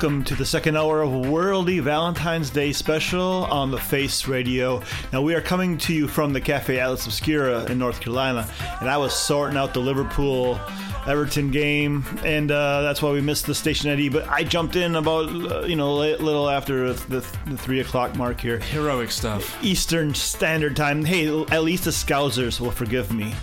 Welcome 0.00 0.24
to 0.24 0.34
the 0.34 0.46
second 0.46 0.78
hour 0.78 1.02
of 1.02 1.10
Worldy 1.10 1.82
Valentine's 1.82 2.48
Day 2.48 2.72
special 2.72 3.44
on 3.44 3.70
the 3.70 3.76
Face 3.76 4.26
Radio. 4.26 4.82
Now 5.12 5.20
we 5.20 5.34
are 5.34 5.42
coming 5.42 5.76
to 5.76 5.92
you 5.92 6.08
from 6.08 6.32
the 6.32 6.40
Cafe 6.40 6.80
Atlas 6.80 7.04
Obscura 7.04 7.66
in 7.66 7.78
North 7.78 8.00
Carolina, 8.00 8.48
and 8.80 8.88
I 8.88 8.96
was 8.96 9.14
sorting 9.14 9.58
out 9.58 9.74
the 9.74 9.80
Liverpool 9.80 10.58
Everton 11.06 11.50
game, 11.50 12.02
and 12.24 12.50
uh, 12.50 12.80
that's 12.80 13.02
why 13.02 13.10
we 13.10 13.20
missed 13.20 13.44
the 13.44 13.54
station 13.54 13.90
ID. 13.90 14.08
But 14.08 14.26
I 14.26 14.42
jumped 14.42 14.74
in 14.74 14.96
about 14.96 15.28
uh, 15.28 15.66
you 15.66 15.76
know 15.76 16.02
a 16.02 16.16
little 16.16 16.48
after 16.48 16.94
the, 16.94 17.20
the 17.46 17.56
three 17.58 17.80
o'clock 17.80 18.16
mark 18.16 18.40
here. 18.40 18.58
Heroic 18.58 19.10
stuff. 19.10 19.62
Eastern 19.62 20.14
Standard 20.14 20.76
Time. 20.76 21.04
Hey, 21.04 21.28
at 21.50 21.62
least 21.62 21.84
the 21.84 21.90
Scousers 21.90 22.58
will 22.58 22.70
forgive 22.70 23.12
me. 23.12 23.34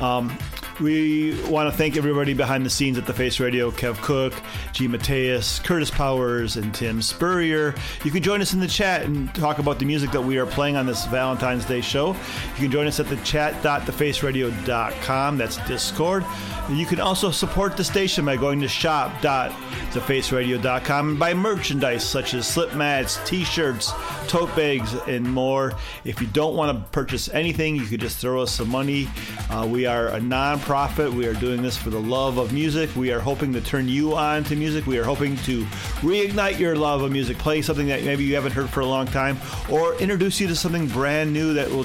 Um, 0.00 0.38
we 0.80 1.40
want 1.44 1.70
to 1.70 1.76
thank 1.76 1.96
everybody 1.96 2.34
behind 2.34 2.66
the 2.66 2.70
scenes 2.70 2.98
at 2.98 3.06
the 3.06 3.14
Face 3.14 3.40
Radio 3.40 3.70
Kev 3.70 3.96
Cook, 4.02 4.34
G. 4.72 4.88
Mateus, 4.88 5.58
Curtis 5.60 5.90
Powers, 5.90 6.56
and 6.56 6.74
Tim 6.74 7.00
Spurrier. 7.00 7.74
You 8.04 8.10
can 8.10 8.22
join 8.22 8.42
us 8.42 8.52
in 8.52 8.60
the 8.60 8.68
chat 8.68 9.02
and 9.02 9.32
talk 9.34 9.58
about 9.58 9.78
the 9.78 9.84
music 9.84 10.10
that 10.12 10.20
we 10.20 10.38
are 10.38 10.46
playing 10.46 10.76
on 10.76 10.86
this 10.86 11.04
Valentine's 11.06 11.64
Day 11.64 11.80
show. 11.80 12.08
You 12.08 12.62
can 12.62 12.70
join 12.70 12.86
us 12.86 13.00
at 13.00 13.08
the 13.08 13.16
chat.thefaceradio.com. 13.18 15.38
That's 15.38 15.56
Discord. 15.66 16.24
You 16.70 16.84
can 16.84 17.00
also 17.00 17.30
support 17.30 17.76
the 17.76 17.84
station 17.84 18.24
by 18.24 18.36
going 18.36 18.60
to 18.60 18.66
shop.thefaceradio.com 18.68 21.10
and 21.10 21.18
buy 21.18 21.32
merchandise 21.32 22.04
such 22.04 22.34
as 22.34 22.46
slip 22.46 22.74
mats, 22.74 23.20
t 23.24 23.44
shirts, 23.44 23.92
tote 24.26 24.54
bags, 24.56 24.92
and 25.06 25.24
more. 25.24 25.74
If 26.04 26.20
you 26.20 26.26
don't 26.26 26.56
want 26.56 26.76
to 26.76 26.84
purchase 26.90 27.28
anything, 27.28 27.76
you 27.76 27.86
could 27.86 28.00
just 28.00 28.18
throw 28.18 28.42
us 28.42 28.50
some 28.50 28.68
money. 28.68 29.08
Uh, 29.48 29.64
we 29.70 29.86
are 29.86 30.08
a 30.08 30.20
non-profit. 30.66 31.12
We 31.12 31.26
are 31.26 31.34
doing 31.34 31.62
this 31.62 31.76
for 31.76 31.90
the 31.90 32.00
love 32.00 32.38
of 32.38 32.52
music. 32.52 32.94
We 32.96 33.12
are 33.12 33.20
hoping 33.20 33.52
to 33.52 33.60
turn 33.60 33.86
you 33.88 34.16
on 34.16 34.42
to 34.44 34.56
music. 34.56 34.86
We 34.86 34.98
are 34.98 35.04
hoping 35.04 35.36
to 35.38 35.64
reignite 36.02 36.58
your 36.58 36.74
love 36.74 37.02
of 37.02 37.12
music, 37.12 37.38
play 37.38 37.62
something 37.62 37.86
that 37.86 38.02
maybe 38.02 38.24
you 38.24 38.34
haven't 38.34 38.50
heard 38.52 38.68
for 38.68 38.80
a 38.80 38.86
long 38.86 39.06
time, 39.06 39.38
or 39.70 39.94
introduce 40.00 40.40
you 40.40 40.48
to 40.48 40.56
something 40.56 40.88
brand 40.88 41.32
new 41.32 41.54
that 41.54 41.70
will 41.70 41.84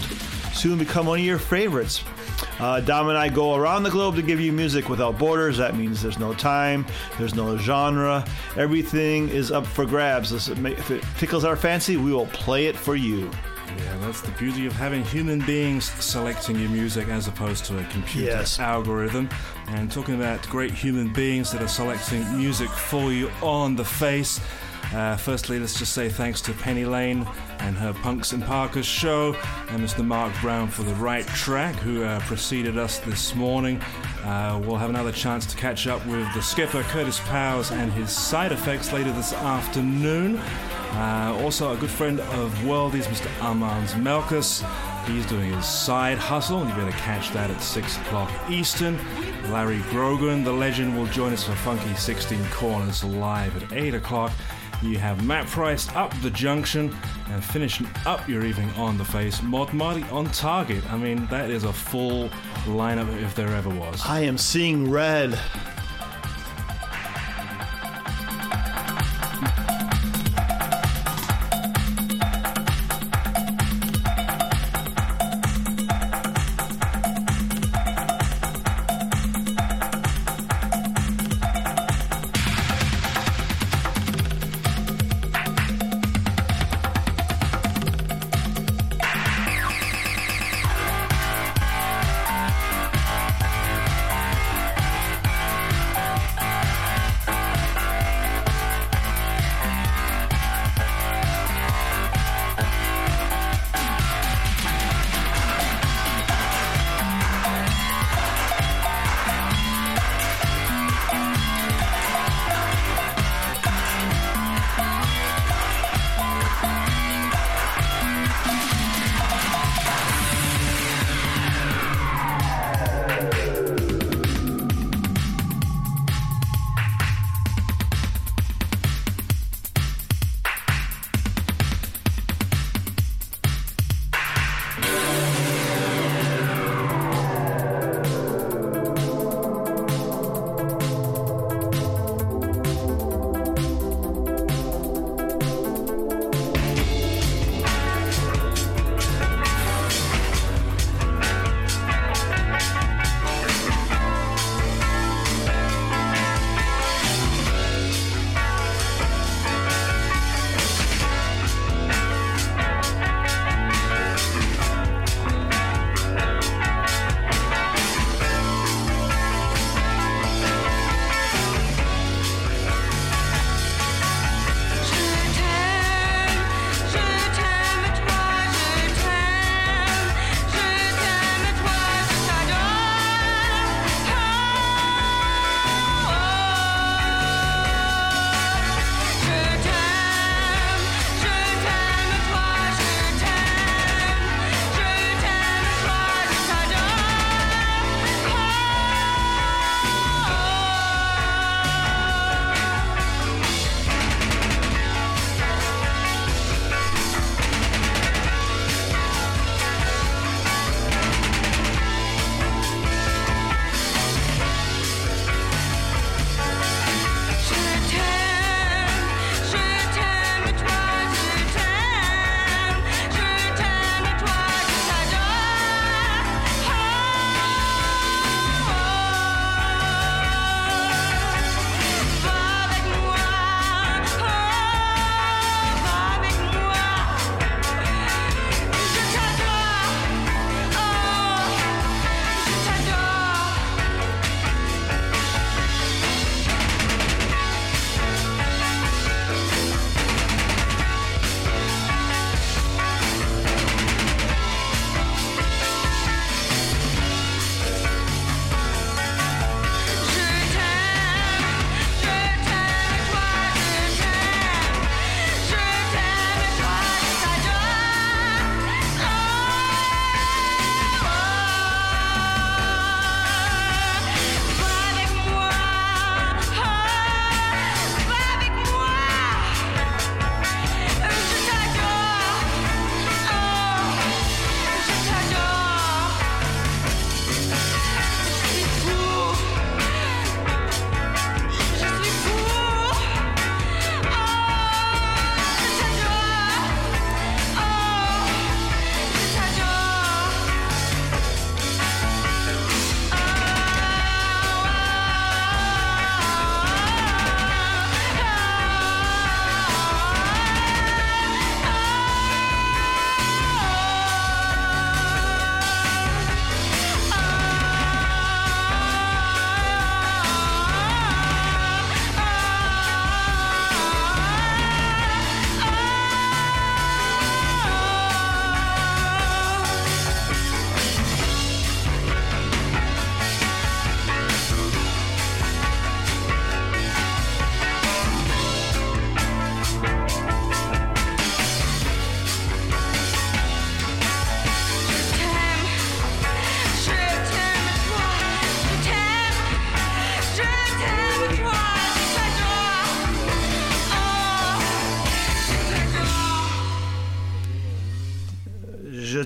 soon 0.54 0.80
become 0.80 1.06
one 1.06 1.20
of 1.20 1.26
your 1.26 1.38
favorites. 1.38 2.04
Uh, 2.60 2.80
Dom 2.80 3.10
and 3.10 3.18
I 3.18 3.30
go 3.30 3.54
around 3.56 3.84
the 3.84 3.92
globe 3.92 4.16
to 4.16 4.24
give 4.24 4.40
you 4.40 4.52
music 4.52 4.90
without 4.90 5.18
borders. 5.20 5.58
That 5.58 5.76
means 5.76 6.02
there's 6.02 6.20
no 6.20 6.34
time, 6.34 6.86
there's 7.20 7.36
no 7.36 7.58
genre. 7.58 8.26
Everything 8.58 9.30
is 9.30 9.52
up 9.52 9.68
for 9.68 9.86
grabs. 9.86 10.32
If 10.32 10.92
it 10.92 11.04
tickles 11.20 11.46
our 11.46 11.56
fancy, 11.56 11.98
we 11.98 12.14
will 12.14 12.28
play 12.28 12.66
it 12.66 12.76
for 12.76 12.96
you. 12.96 13.30
Yeah, 13.78 13.98
that's 14.00 14.22
the 14.22 14.32
beauty 14.32 14.66
of 14.66 14.74
having 14.74 15.04
human 15.06 15.40
beings 15.46 15.86
selecting 16.04 16.60
your 16.60 16.70
music 16.70 17.08
as 17.08 17.28
opposed 17.28 17.66
to 17.66 17.80
a 17.80 17.84
computer 17.86 18.28
Yes. 18.28 18.60
algorithm. 18.60 19.30
And 19.68 19.92
talking 19.92 20.16
about 20.16 20.42
great 20.50 20.72
human 20.72 21.12
beings 21.14 21.52
that 21.52 21.62
are 21.62 21.68
selecting 21.68 22.38
music 22.38 22.70
for 22.70 23.12
you 23.12 23.32
on 23.42 23.76
the 23.76 23.86
face. 23.86 24.40
Uh, 24.94 25.16
firstly, 25.16 25.58
let's 25.58 25.78
just 25.80 25.94
say 25.94 26.10
thanks 26.10 26.42
to 26.42 26.54
Penny 26.54 26.84
Lane 26.84 27.26
and 27.60 27.78
her 27.78 27.94
Punks 27.94 28.34
and 28.34 28.44
Parkers 28.44 28.86
show, 28.86 29.34
and 29.70 29.82
Mr. 29.82 30.06
Mark 30.06 30.34
Brown 30.42 30.68
for 30.68 30.84
the 30.84 30.94
right 30.96 31.26
track, 31.28 31.76
who 31.76 32.04
uh, 32.04 32.20
preceded 32.22 32.78
us 32.78 33.00
this 33.00 33.34
morning. 33.34 33.80
Uh, 34.24 34.62
we'll 34.66 34.78
have 34.78 34.90
another 34.90 35.12
chance 35.12 35.46
to 35.46 35.56
catch 35.56 35.88
up 35.88 36.06
with 36.06 36.32
the 36.34 36.42
skipper 36.42 36.84
Curtis 36.84 37.20
Powers 37.22 37.72
and 37.72 37.92
his 37.94 38.12
side 38.12 38.52
effects 38.52 38.92
later 38.92 39.12
this 39.14 39.34
afternoon. 39.34 40.38
Uh, 40.38 41.40
also, 41.42 41.72
a 41.72 41.78
good 41.78 41.90
friend 41.90 42.20
of 42.20 42.54
Worldies, 42.60 43.06
Mr. 43.06 43.30
Armand 43.42 43.88
Melkus. 44.04 44.62
He's 45.08 45.26
doing 45.26 45.54
his 45.54 45.66
side 45.66 46.18
hustle, 46.18 46.60
and 46.60 46.70
you 46.70 46.76
better 46.76 46.92
catch 46.98 47.32
that 47.32 47.50
at 47.50 47.62
6 47.62 47.98
o'clock 47.98 48.30
Eastern. 48.50 49.00
Larry 49.52 49.80
Grogan, 49.90 50.44
the 50.44 50.52
legend, 50.52 50.98
will 50.98 51.08
join 51.08 51.32
us 51.32 51.46
for 51.46 51.56
Funky 51.56 51.94
16 51.96 52.46
Corners 52.52 53.06
live 53.06 53.56
at 53.64 53.72
8 53.72 53.96
o'clock. 53.96 54.34
You 54.82 54.98
have 54.98 55.24
Matt 55.26 55.46
Price 55.46 55.88
up 55.96 56.12
the 56.22 56.32
junction 56.32 56.96
and 57.30 57.44
finishing 57.44 57.88
up 58.06 58.28
your 58.28 58.44
evening 58.44 58.70
on 58.72 58.98
the 58.98 59.06
face. 59.06 59.42
Mod 59.44 59.74
Marty 59.74 60.04
on 60.06 60.26
target. 60.32 60.84
I 60.92 60.98
mean, 60.98 61.28
that 61.28 61.52
is 61.52 61.66
a 61.66 61.74
full 61.74 62.30
lineup 62.66 63.16
if 63.22 63.36
there 63.36 63.50
ever 63.50 63.70
was. 63.70 64.02
I 64.06 64.22
am 64.22 64.40
seeing 64.40 64.90
red. 64.90 65.40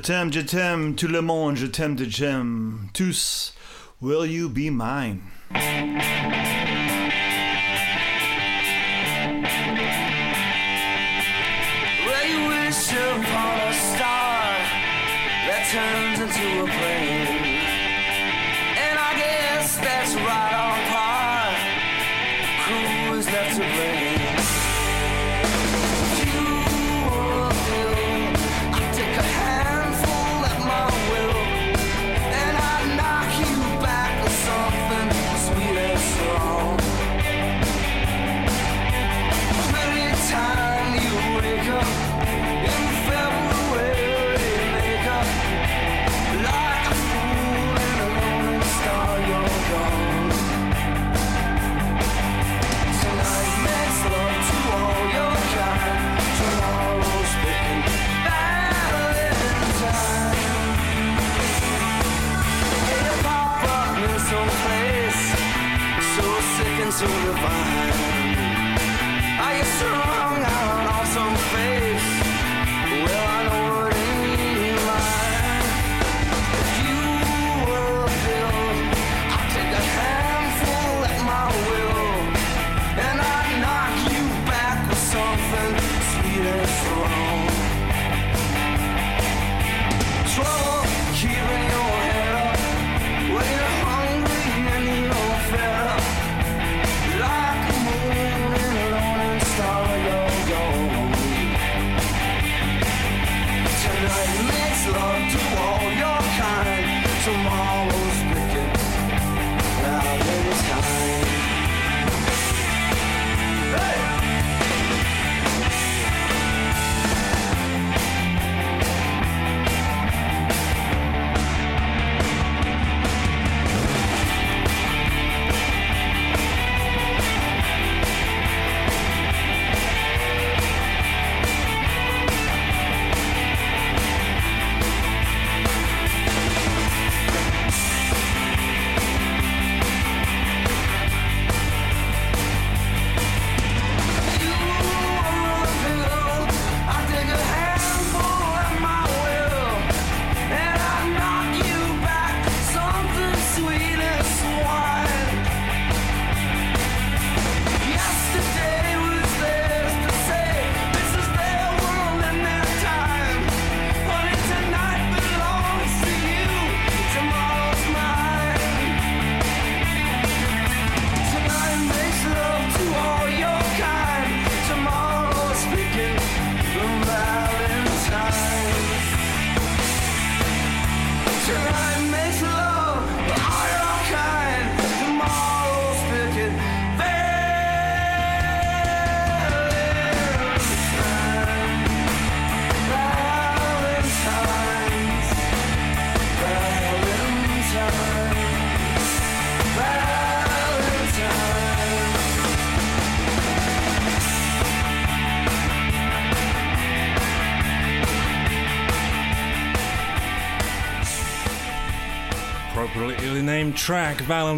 t'aime, 0.06 0.32
je 0.32 0.42
t'aime, 0.42 0.94
tout 0.94 1.08
le 1.08 1.20
monde, 1.20 1.56
je 1.56 1.66
t'aime, 1.66 1.98
je 1.98 2.06
t'aime, 2.06 2.90
tous. 2.94 3.56
Will 4.00 4.28
you 4.28 4.48
be 4.48 4.70
mine? 4.70 5.22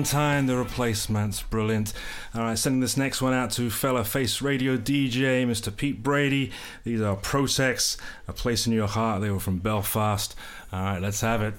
time 0.03 0.47
the 0.47 0.57
replacements. 0.57 1.41
Brilliant. 1.41 1.93
All 2.33 2.41
right, 2.41 2.57
sending 2.57 2.81
this 2.81 2.97
next 2.97 3.21
one 3.21 3.33
out 3.33 3.51
to 3.51 3.69
fella 3.69 4.03
face 4.03 4.41
radio 4.41 4.77
DJ, 4.77 5.45
Mr. 5.45 5.75
Pete 5.75 6.01
Brady. 6.01 6.51
These 6.83 7.01
are 7.01 7.15
Protex, 7.15 7.97
A 8.27 8.33
Place 8.33 8.67
in 8.67 8.73
Your 8.73 8.87
Heart. 8.87 9.21
They 9.21 9.29
were 9.29 9.39
from 9.39 9.57
Belfast. 9.57 10.35
All 10.71 10.81
right, 10.81 11.01
let's 11.01 11.21
have 11.21 11.41
it. 11.41 11.53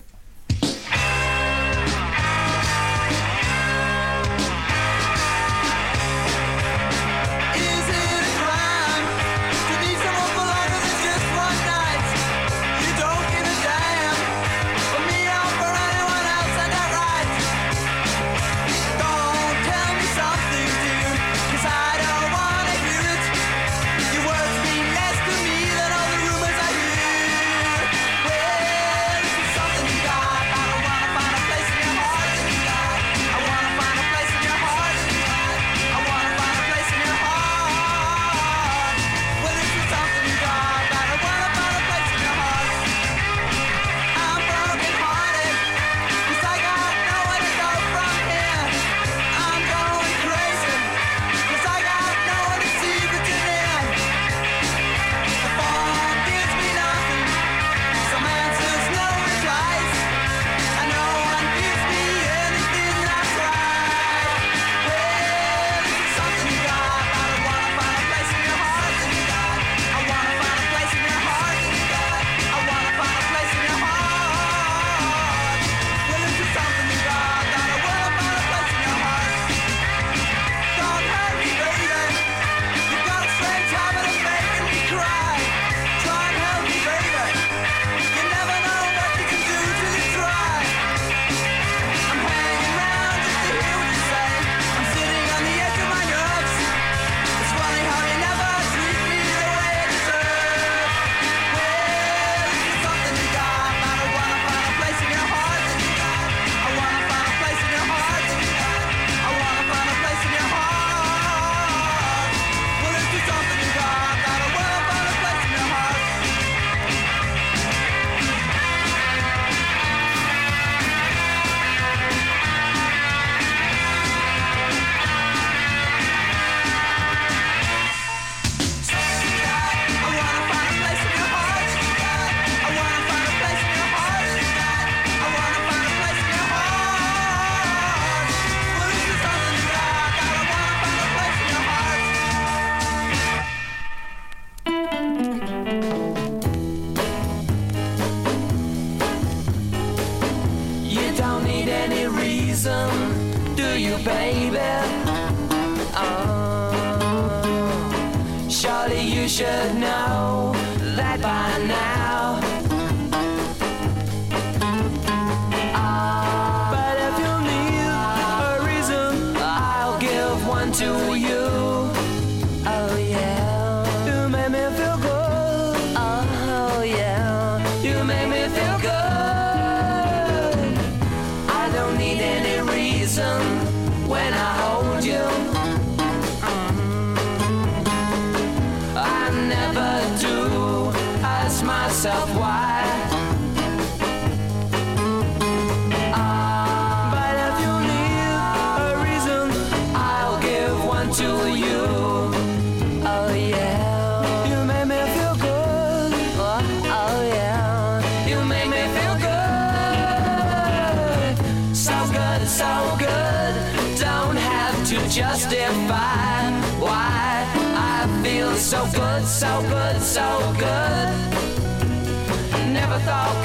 Should 159.28 159.74
know 159.74 160.52
that 160.96 161.20
by 161.20 161.66
now. 161.66 161.87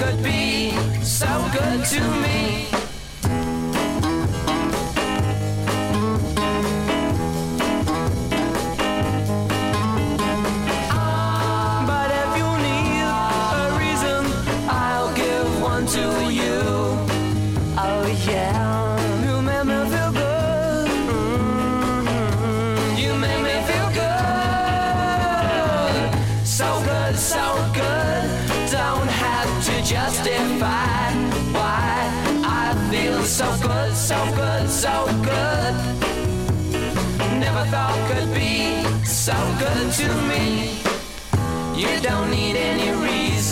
Could 0.05 0.23
be 0.23 0.71
so 1.01 1.49
good 1.53 1.85
to 1.85 2.01
me. 2.21 2.62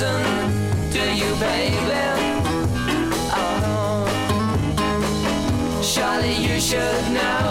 Reason, 0.02 0.91
do 0.91 0.99
you, 0.99 1.36
baby? 1.36 1.78
Oh, 3.34 4.06
surely 5.84 6.36
you 6.36 6.60
should 6.60 7.11
know 7.11 7.51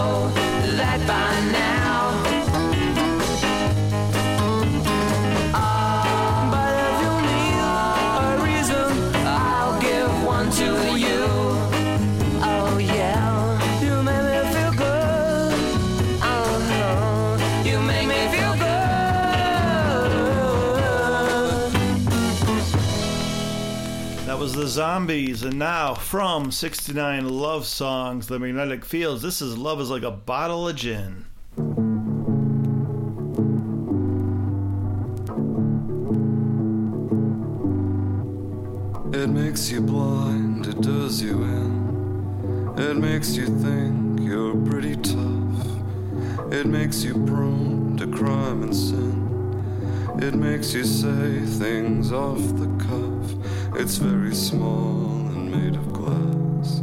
the 24.61 24.67
Zombies, 24.67 25.41
and 25.41 25.57
now 25.57 25.95
from 25.95 26.51
69 26.51 27.27
Love 27.27 27.65
Songs, 27.65 28.27
The 28.27 28.37
Magnetic 28.37 28.85
Fields, 28.85 29.23
this 29.23 29.41
is 29.41 29.57
Love 29.57 29.81
is 29.81 29.89
Like 29.89 30.03
a 30.03 30.11
Bottle 30.11 30.67
of 30.67 30.75
Gin. 30.75 31.25
It 39.11 39.29
makes 39.29 39.71
you 39.71 39.81
blind, 39.81 40.67
it 40.67 40.79
does 40.81 41.23
you 41.23 41.41
in. 41.41 42.75
It 42.77 42.97
makes 42.97 43.35
you 43.35 43.47
think 43.47 44.19
you're 44.19 44.55
pretty 44.69 44.95
tough. 44.97 46.53
It 46.53 46.67
makes 46.67 47.03
you 47.03 47.13
prone 47.25 47.97
to 47.97 48.05
crime 48.05 48.61
and 48.61 48.75
sin. 48.75 49.21
It 50.21 50.35
makes 50.35 50.71
you 50.75 50.83
say 50.83 51.39
things 51.57 52.11
off 52.11 52.37
the 52.59 52.67
cuff. 52.77 53.60
It's 53.73 53.95
very 53.97 54.35
small 54.35 55.05
and 55.29 55.49
made 55.49 55.75
of 55.75 55.93
glass 55.93 56.79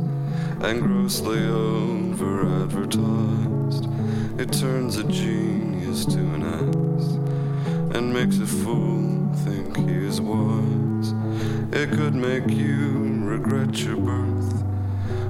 and 0.61 0.81
grossly 0.81 1.45
over 1.47 2.63
advertised. 2.63 3.87
It 4.41 4.53
turns 4.53 4.97
a 4.97 5.05
genius 5.05 6.07
to 6.07 6.19
an 6.19 6.43
ass 6.43 7.95
and 7.95 8.13
makes 8.13 8.39
a 8.39 8.47
fool 8.47 9.33
think 9.45 9.77
he 9.77 10.07
is 10.07 10.21
wise. 10.21 11.13
It 11.73 11.91
could 11.91 12.15
make 12.15 12.49
you 12.49 13.23
regret 13.23 13.79
your 13.81 13.99
birth 13.99 14.65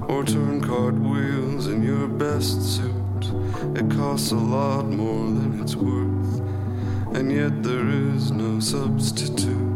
or 0.09 0.25
turn 0.25 0.61
cartwheels 0.61 1.67
in 1.67 1.83
your 1.83 2.07
best 2.07 2.63
suit. 2.63 3.33
It 3.77 3.91
costs 3.91 4.31
a 4.31 4.37
lot 4.37 4.87
more 4.87 5.27
than 5.27 5.61
it's 5.61 5.75
worth, 5.75 6.41
and 7.17 7.31
yet 7.33 7.63
there 7.63 7.89
is 7.89 8.31
no 8.31 8.61
substitute. 8.61 9.68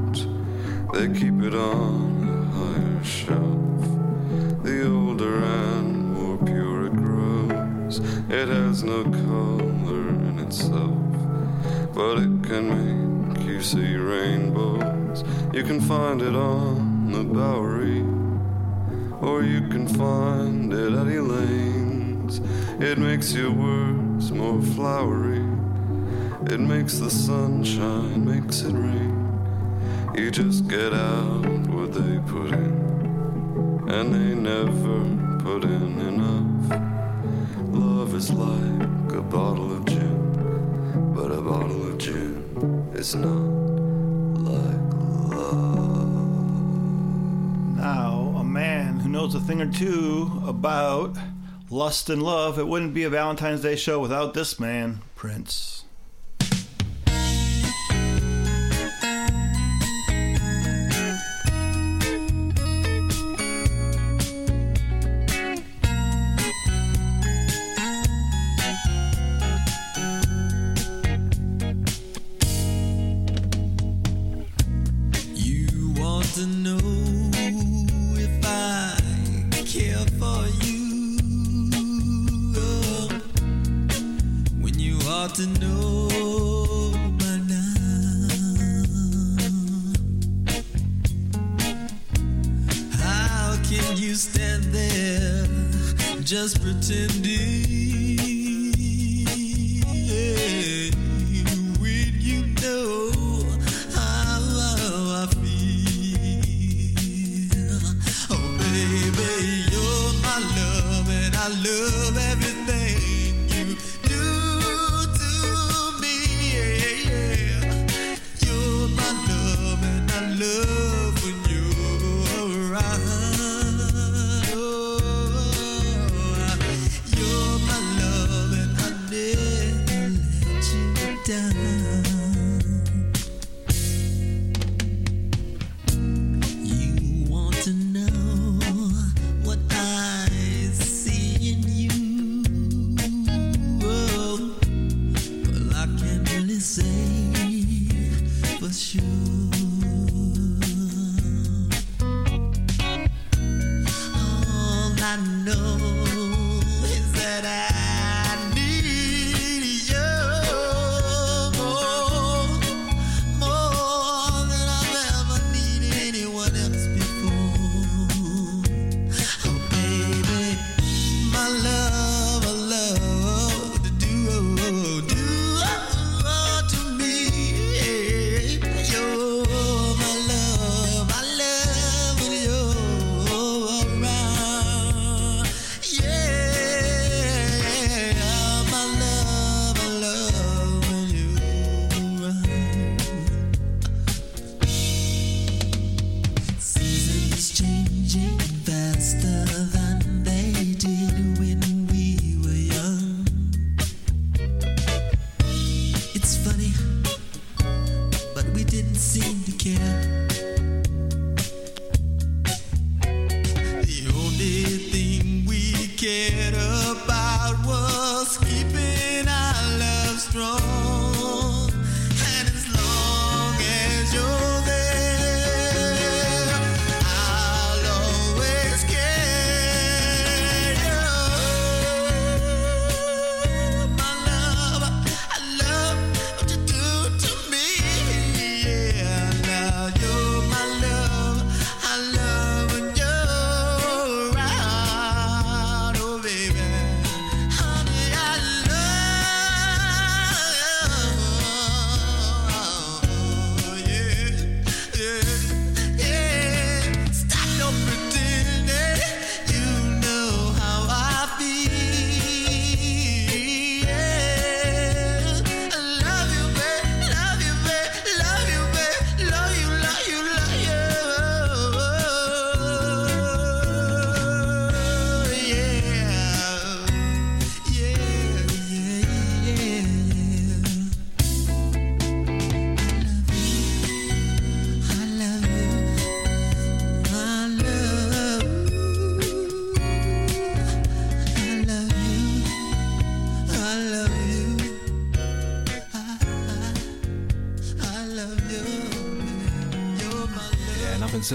They 0.93 1.09
keep 1.09 1.43
it 1.43 1.55
on 1.55 2.29
a 2.29 2.45
higher 2.55 3.03
shelf. 3.03 4.63
The 4.63 4.87
older 4.87 5.43
and 5.43 6.13
more 6.13 6.37
pure 6.37 6.87
it 6.87 6.97
grows, 6.97 7.99
it 8.29 8.49
has 8.49 8.85
no 8.85 9.03
color 9.05 10.09
in 10.11 10.39
itself, 10.39 11.95
but 11.95 12.19
it 12.19 12.45
can 12.45 13.35
make 13.35 13.47
you 13.47 13.63
see 13.63 13.97
rainbows. 13.97 15.25
You 15.55 15.65
can 15.65 15.81
find 15.81 16.21
it 16.21 16.35
on 16.35 17.11
the 17.11 17.25
Bowery, 17.25 18.03
or 19.21 19.43
you 19.43 19.63
can 19.69 19.89
find 19.89 20.73
it 20.73 20.93
at 20.93 21.07
Elaine's. 21.07 22.43
It 22.81 22.99
makes 22.99 23.33
your 23.33 23.51
words 23.51 24.31
more 24.31 24.61
flowery. 24.61 25.47
It 26.53 26.61
makes 26.61 26.99
the 26.99 27.11
sunshine, 27.11 28.27
makes 28.27 28.61
it 28.61 28.75
rain. 28.75 29.22
You 30.15 30.31
just 30.31 30.69
get 30.69 30.93
out 30.93 31.47
what 31.69 31.95
they 31.95 32.19
put 32.31 32.53
in, 32.53 33.89
and 33.89 34.15
they 34.15 34.35
never 34.35 35.01
put 35.43 35.65
in 35.65 36.01
enough. 36.01 36.81
Love 37.75 38.15
is 38.15 38.31
like 38.31 39.13
a 39.15 39.23
bottle 39.23 39.73
of 39.73 39.87
gin, 39.87 41.15
but 41.15 41.33
a 41.33 41.41
bottle 41.41 41.89
of 41.89 41.97
gin 41.97 42.45
is 42.93 43.15
not 43.15 43.31
like 43.31 44.93
love. 45.35 46.09
Now, 47.79 48.35
a 48.37 48.45
man 48.45 49.01
who 49.01 49.09
knows 49.09 49.35
a 49.35 49.41
thing 49.41 49.63
or 49.63 49.73
two 49.73 50.43
about 50.47 51.17
lust 51.71 52.11
and 52.11 52.23
love, 52.23 52.59
it 52.59 52.69
wouldn't 52.69 52.93
be 52.93 53.05
a 53.05 53.11
Valentine's 53.11 53.63
Day 53.63 53.77
show 53.77 53.99
without 53.99 54.35
this 54.35 54.61
man, 54.61 55.01
Prince. 55.17 55.82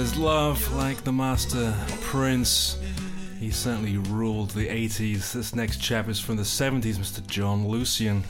says, 0.06 0.15
Love 0.15 0.76
like 0.76 1.03
the 1.03 1.11
master 1.11 1.74
Prince. 2.02 2.78
He 3.40 3.49
certainly 3.49 3.98
ruled 3.98 4.52
the 4.52 4.68
80s. 4.68 5.32
This 5.32 5.56
next 5.56 5.78
chap 5.78 6.07
is 6.07 6.19
from 6.19 6.36
the 6.36 6.44
70s, 6.44 6.98
Mr. 6.98 7.26
John 7.26 7.68
Lucien. 7.68 8.24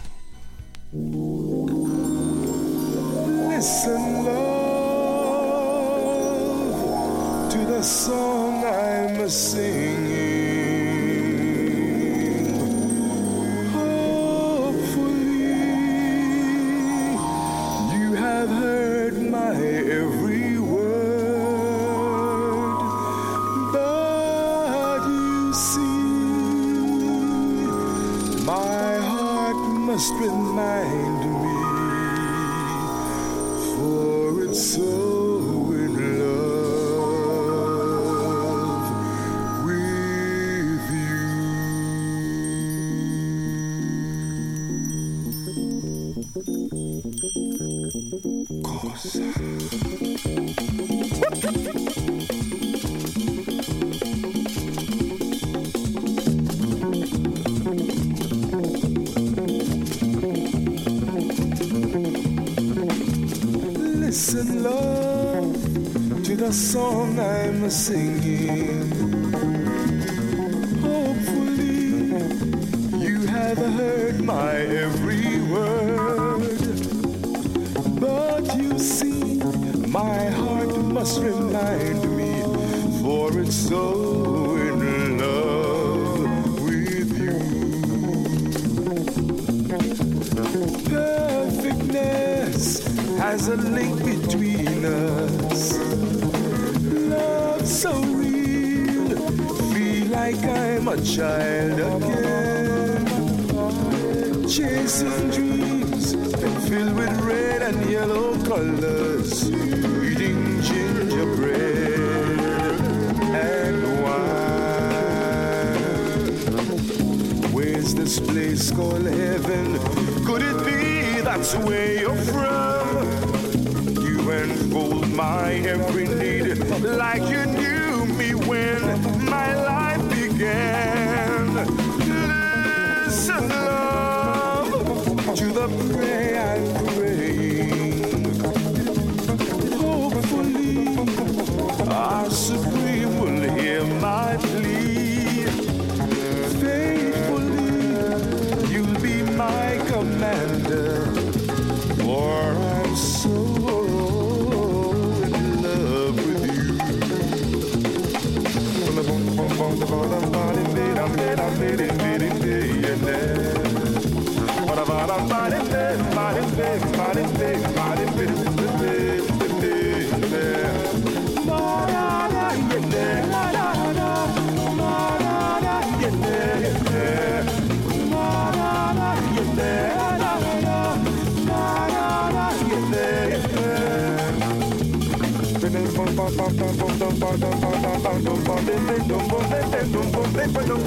Listen, 3.50 4.24
love, 4.24 5.52
to 7.52 7.58
the 7.58 7.82
song 7.84 8.64
I'm 8.64 9.28
singing. 9.28 10.07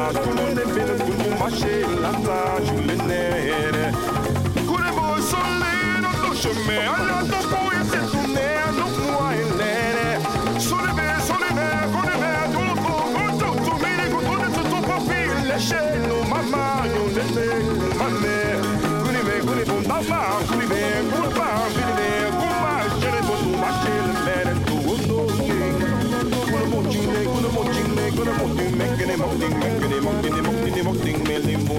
ma 0.00 0.08
kunu 0.20 0.44
ne 0.56 0.64
bene 0.74 0.94
kunu 1.04 1.26
ma 1.40 1.48
she 1.58 1.74
lanta 2.02 2.38
julenere 2.66 3.84
kune 4.68 4.90
bo 4.96 5.06
solle 5.30 5.72
no 6.04 6.10
to 6.22 6.30
shome 6.40 6.78
be 10.96 11.06
sole 11.26 11.50
be 11.58 11.68
kune 11.94 12.14
be 12.22 12.32
tu 12.54 12.64
ko 12.84 12.94
kunto 13.14 13.48
mama 16.32 16.64
yo 16.94 17.04
ne 17.16 17.24
te 17.34 17.46
mame 17.98 18.36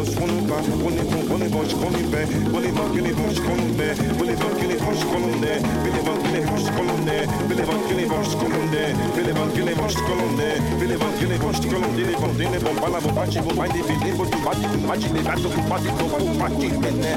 hoş 0.02 0.16
konumda 0.16 0.56
Koni 0.84 1.02
bu 1.12 1.20
koni 1.30 1.54
boş 1.54 1.72
koni 1.82 2.04
be 2.14 2.22
Koni 2.52 2.70
bak 2.78 2.90
kini 2.94 3.12
hoş 3.20 3.38
konumda 3.46 3.88
Koni 4.20 4.36
bak 4.42 4.54
kini 4.60 4.76
hoş 4.86 5.00
konumda 5.12 5.52
Koni 5.84 6.02
bak 6.08 6.20
kini 6.28 6.42
hoş 6.50 6.64
konumda 6.76 7.16
Koni 7.48 7.64
bak 7.70 7.82
kini 7.88 8.06
hoş 8.12 8.30
konumda 8.40 8.84
Koni 9.16 9.32
bak 9.40 9.50
kini 9.56 9.74
hoş 9.82 9.96
konumda 10.08 10.48
Koni 10.80 10.96
bak 11.02 11.14
kini 11.20 11.36
hoş 11.44 11.58
konumda 11.72 11.98
Dini 11.98 12.16
bom 12.22 12.34
dini 12.40 12.60
bom 12.66 12.78
bala 12.82 13.00
bom 13.04 13.16
bachi 13.16 13.40
bom 13.46 13.56
bindi 13.64 13.82
fili 13.88 14.12
bom 14.18 14.28
bati 14.46 14.66
bom 14.72 14.84
bachi 14.90 15.08
le 15.16 15.22
bato 15.28 15.48
bom 15.56 15.66
bati 15.72 15.90
bom 16.00 16.10
bom 16.12 16.40
bachi 16.42 16.68
bende 16.82 17.12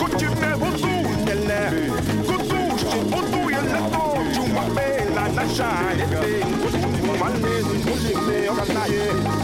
Kuchime 0.00 0.50
hotu 0.62 0.92
yelle 1.28 1.60
Kutu 2.28 2.58
shi 2.80 2.98
hotu 3.12 3.40
yelle 3.54 3.80
to 3.92 4.04
Chuma 4.34 4.64
bela 4.76 5.24
na 5.36 5.44
shayete 5.56 6.20
Kuchuma 6.62 7.28
le 7.42 7.52
kuchime 7.84 8.36
b 9.38 9.43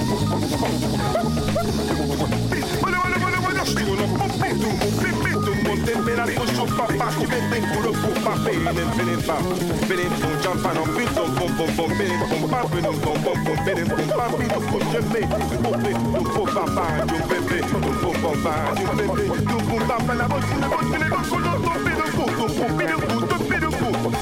Mena 6.05 6.23
push 6.23 6.57
au 6.59 6.65
papa, 6.65 7.07
qui 7.19 7.25
met 7.27 7.41
des 7.51 7.61
coups 7.67 7.97
pour 7.99 8.13
paper. 8.23 8.57
Bene, 8.57 8.83
bene, 8.97 9.15
bam, 9.27 9.45
bene, 9.87 10.05
bon, 10.21 10.33
jampan, 10.41 10.77
en 10.81 10.87
pile, 10.97 11.11
bon, 11.15 11.27
bon, 11.37 11.49
bon, 11.57 11.69
bon, 11.77 11.87
bene, 11.95 12.15
bon, 12.29 12.47
bam, 12.47 12.65
bene, 12.71 12.91
bon, 13.03 13.15
bon, 13.23 13.35
bon, 13.45 13.55
bene, 13.65 13.83
bon, 13.85 14.03
bam, 14.17 14.31
bene, 14.37 14.57
bon, 14.71 14.79
je 14.91 14.99
mets, 15.13 15.27
bon, 15.61 15.71
bene, 15.77 16.01
bon, 16.11 16.23
bon, 16.23 16.45
papa, 16.45 16.85
du 17.05 17.17
bébé, 17.29 17.61
bon, 17.71 17.79
bon, 18.01 18.13
bon, 18.21 18.35
bam, 18.43 18.75
du 18.75 18.83
bébé, 18.97 19.25
du 19.29 19.45
bon, 19.45 19.79
bam, 19.87 20.17
la 20.17 20.25
bonne, 20.27 20.47
la 20.59 20.67
bonne, 20.67 20.91
la 20.91 20.97
bonne, 20.97 21.01
la 21.01 21.07
bonne, 21.11 21.43
la 21.43 21.51
bonne, 21.51 21.53
la 21.53 21.67
bonne, 21.67 21.85
la 22.31 22.75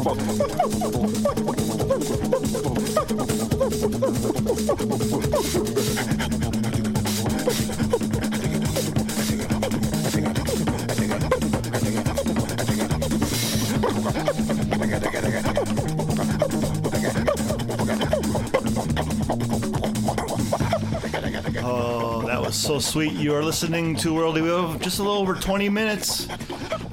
Fuck. 0.04 1.15
Sweet. 22.96 23.12
You 23.12 23.34
are 23.34 23.44
listening 23.44 23.94
to 23.96 24.14
Worldy. 24.14 24.42
We 24.42 24.48
have 24.48 24.80
just 24.80 25.00
a 25.00 25.02
little 25.02 25.18
over 25.18 25.34
20 25.34 25.68
minutes 25.68 26.28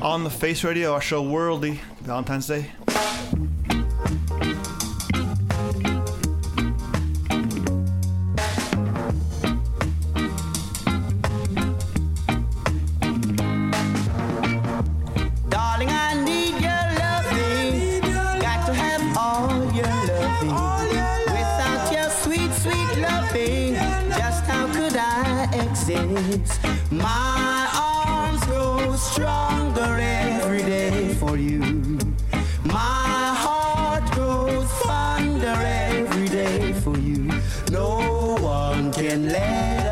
on 0.01 0.25
the 0.25 0.29
Face 0.29 0.61
Radio, 0.65 0.91
our 0.91 0.99
show 0.99 1.23
Worldy, 1.23 1.79
Valentine's 2.01 2.45
Day. 2.45 2.69
Let 39.11 39.35
us 39.35 39.82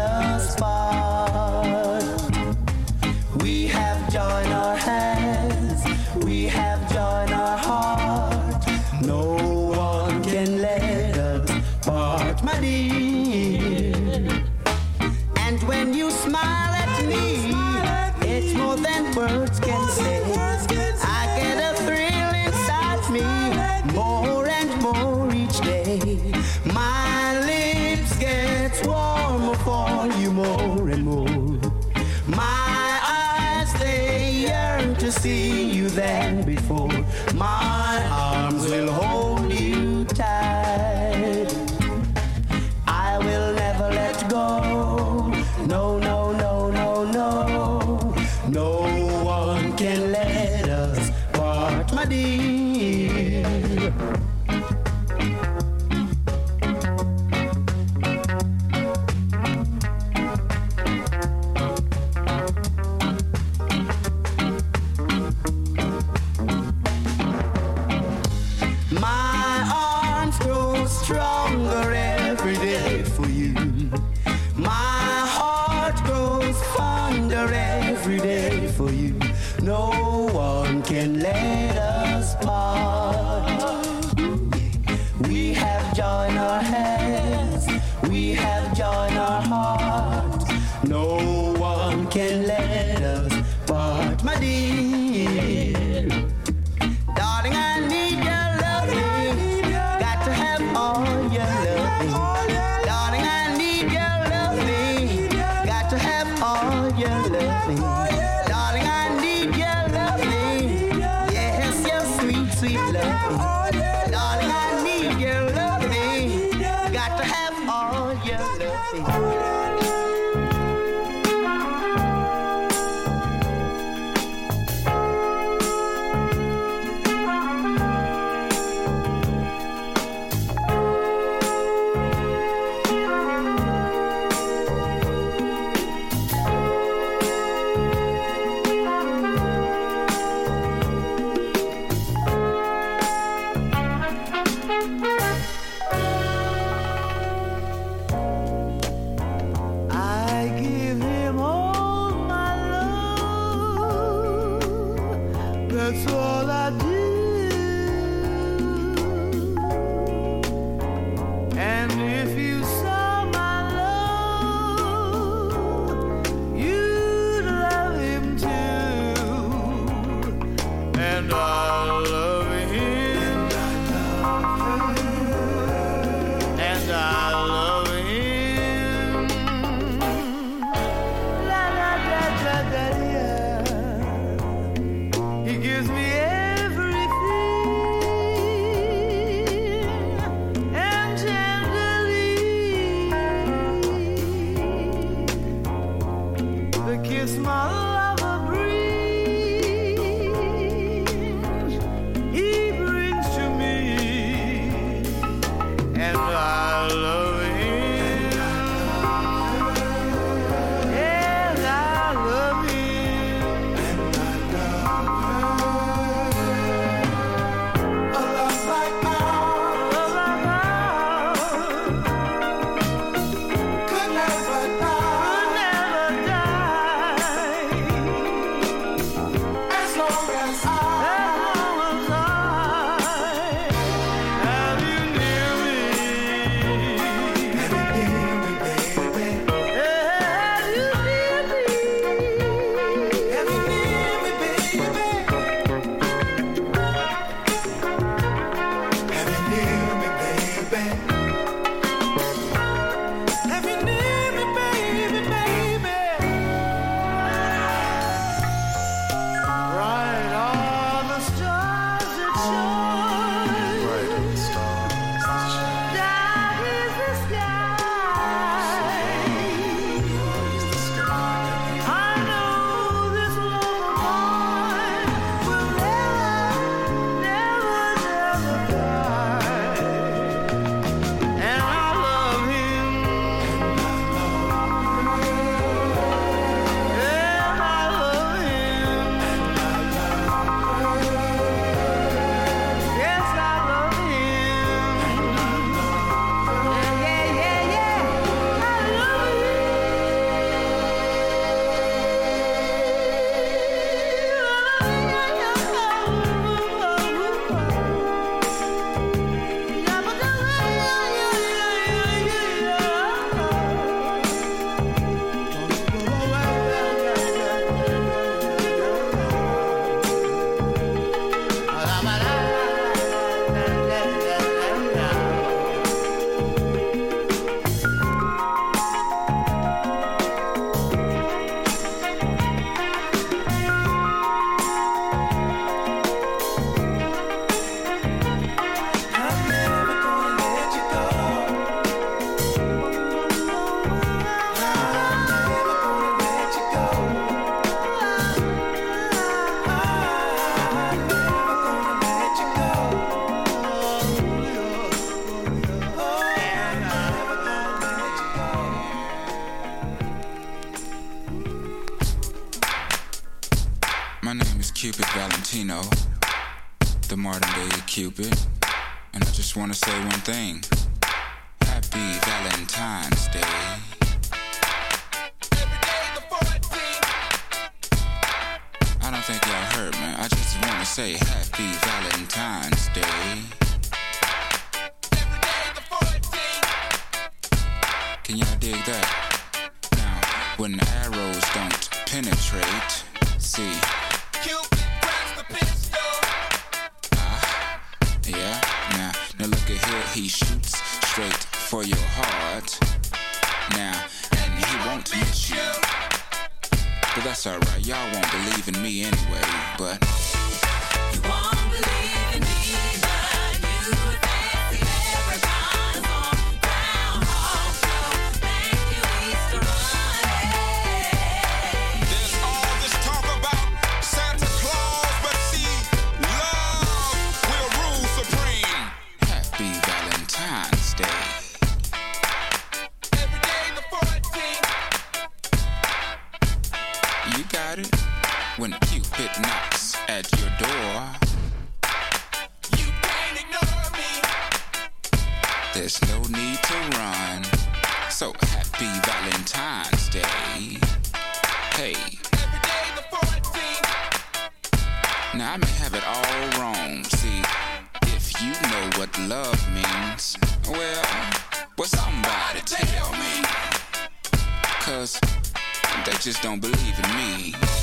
they 466.06 466.14
just 466.14 466.42
don't 466.42 466.60
believe 466.60 467.00
in 467.00 467.16
me. 467.16 467.81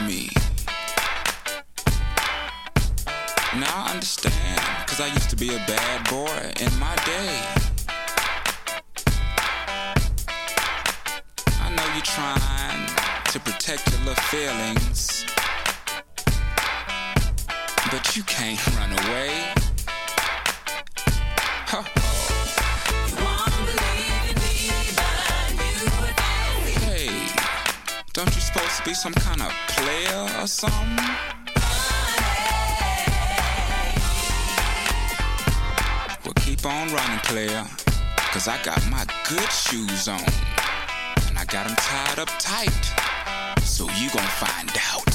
Me. 0.00 0.28
Now 3.56 3.84
I 3.84 3.90
understand, 3.92 4.60
cause 4.86 5.00
I 5.00 5.06
used 5.06 5.30
to 5.30 5.36
be 5.36 5.54
a 5.54 5.58
bad 5.66 6.08
boy 6.10 6.52
in 6.60 6.78
my 6.80 6.96
day. 7.06 7.40
I 11.60 11.70
know 11.76 11.86
you're 11.94 12.02
trying 12.02 12.88
to 13.26 13.40
protect 13.40 13.90
your 13.92 14.00
little 14.00 14.14
feelings, 14.24 15.24
but 17.90 18.16
you 18.16 18.24
can't 18.24 18.76
run 18.76 18.92
away. 19.06 19.53
Supposed 28.54 28.76
to 28.76 28.84
be 28.84 28.94
some 28.94 29.12
kind 29.14 29.42
of 29.42 29.52
player 29.66 30.28
or 30.40 30.46
something? 30.46 30.96
Well, 36.24 36.34
keep 36.36 36.64
on 36.64 36.92
running, 36.92 37.18
player. 37.24 37.64
Cause 38.32 38.46
I 38.46 38.62
got 38.62 38.80
my 38.90 39.04
good 39.28 39.50
shoes 39.50 40.06
on. 40.06 40.20
And 41.26 41.36
I 41.36 41.44
got 41.46 41.66
them 41.66 41.74
tied 41.76 42.20
up 42.20 42.28
tight. 42.38 42.84
So 43.62 43.88
you 43.98 44.08
gon' 44.10 44.22
find 44.22 44.70
out 44.92 45.13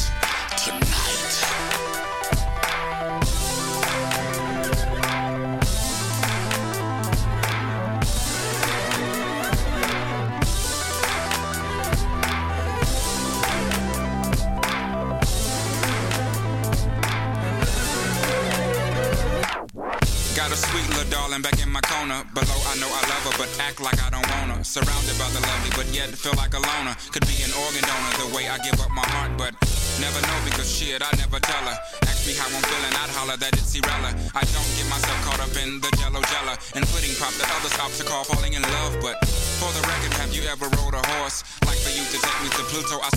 By 25.29 25.37
the 25.37 25.45
lovely, 25.45 25.69
but 25.77 25.85
yet 25.93 26.09
feel 26.09 26.33
like 26.41 26.57
a 26.57 26.61
loner. 26.61 26.97
Could 27.13 27.21
be 27.29 27.37
an 27.45 27.53
organ 27.53 27.85
donor 27.85 28.13
the 28.17 28.29
way 28.33 28.49
I 28.49 28.57
give 28.65 28.81
up 28.81 28.89
my 28.89 29.05
heart, 29.13 29.37
but 29.37 29.53
never 30.01 30.17
know 30.25 30.37
because 30.41 30.65
shit, 30.65 31.05
I 31.05 31.11
never 31.21 31.37
tell 31.37 31.61
her. 31.69 31.77
Ask 32.09 32.25
me 32.25 32.33
how 32.33 32.49
I'm 32.49 32.57
feeling, 32.65 32.93
I'd 32.97 33.13
holler 33.13 33.37
that 33.37 33.53
it's 33.53 33.69
irrelevant. 33.77 34.17
I 34.33 34.41
don't 34.49 34.71
get 34.73 34.89
myself 34.89 35.19
caught 35.29 35.37
up 35.37 35.53
in 35.53 35.77
the 35.85 35.91
jello 36.01 36.25
jella 36.33 36.57
and 36.73 36.81
pudding 36.89 37.13
pop 37.21 37.29
that 37.37 37.45
others 37.61 37.77
ops 37.77 38.01
are 38.01 38.09
call 38.09 38.25
falling 38.25 38.57
in 38.57 38.65
love. 38.73 38.97
But 39.05 39.21
for 39.61 39.69
the 39.69 39.85
record, 39.85 40.17
have 40.17 40.33
you 40.33 40.49
ever 40.49 40.65
rode 40.81 40.97
a 40.97 41.03
horse? 41.21 41.45
Like 41.61 41.77
for 41.77 41.93
you 41.93 42.01
to 42.09 42.17
take 42.17 42.39
me 42.41 42.49
to 42.49 42.63
Pluto, 42.73 42.97
I 42.97 43.13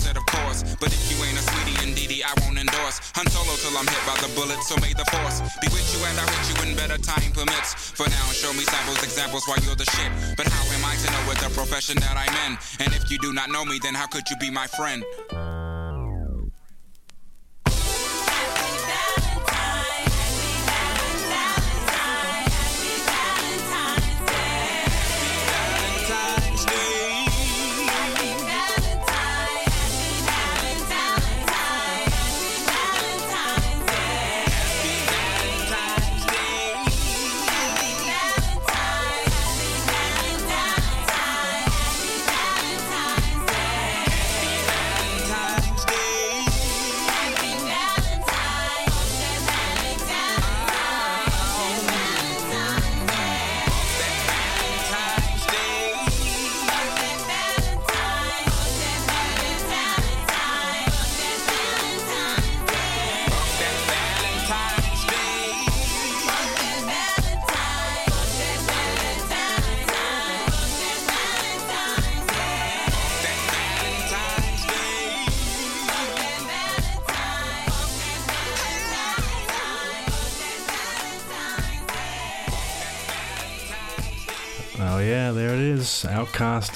I'm 3.77 3.87
hit 3.87 4.05
by 4.05 4.17
the 4.21 4.29
bullet, 4.35 4.61
so 4.63 4.75
may 4.77 4.93
the 4.93 5.05
force 5.09 5.41
be 5.61 5.67
with 5.73 5.87
you 5.93 6.05
and 6.05 6.19
I 6.19 6.25
with 6.25 6.45
you 6.49 6.55
when 6.61 6.75
better 6.75 6.97
time 6.97 7.31
permits. 7.31 7.73
For 7.73 8.07
now, 8.07 8.25
show 8.31 8.53
me 8.53 8.63
samples, 8.65 9.01
examples 9.01 9.45
why 9.47 9.57
you're 9.65 9.75
the 9.75 9.85
shit. 9.85 10.11
But 10.37 10.47
how 10.47 10.63
am 10.75 10.85
I 10.85 10.95
to 10.95 11.07
know 11.11 11.23
what 11.25 11.37
the 11.39 11.49
profession 11.49 11.97
that 11.99 12.15
I'm 12.15 12.35
in? 12.45 12.57
And 12.85 12.93
if 12.93 13.09
you 13.09 13.17
do 13.17 13.33
not 13.33 13.49
know 13.49 13.65
me, 13.65 13.79
then 13.81 13.93
how 13.95 14.07
could 14.07 14.29
you 14.29 14.37
be 14.37 14.51
my 14.51 14.67
friend? 14.67 15.03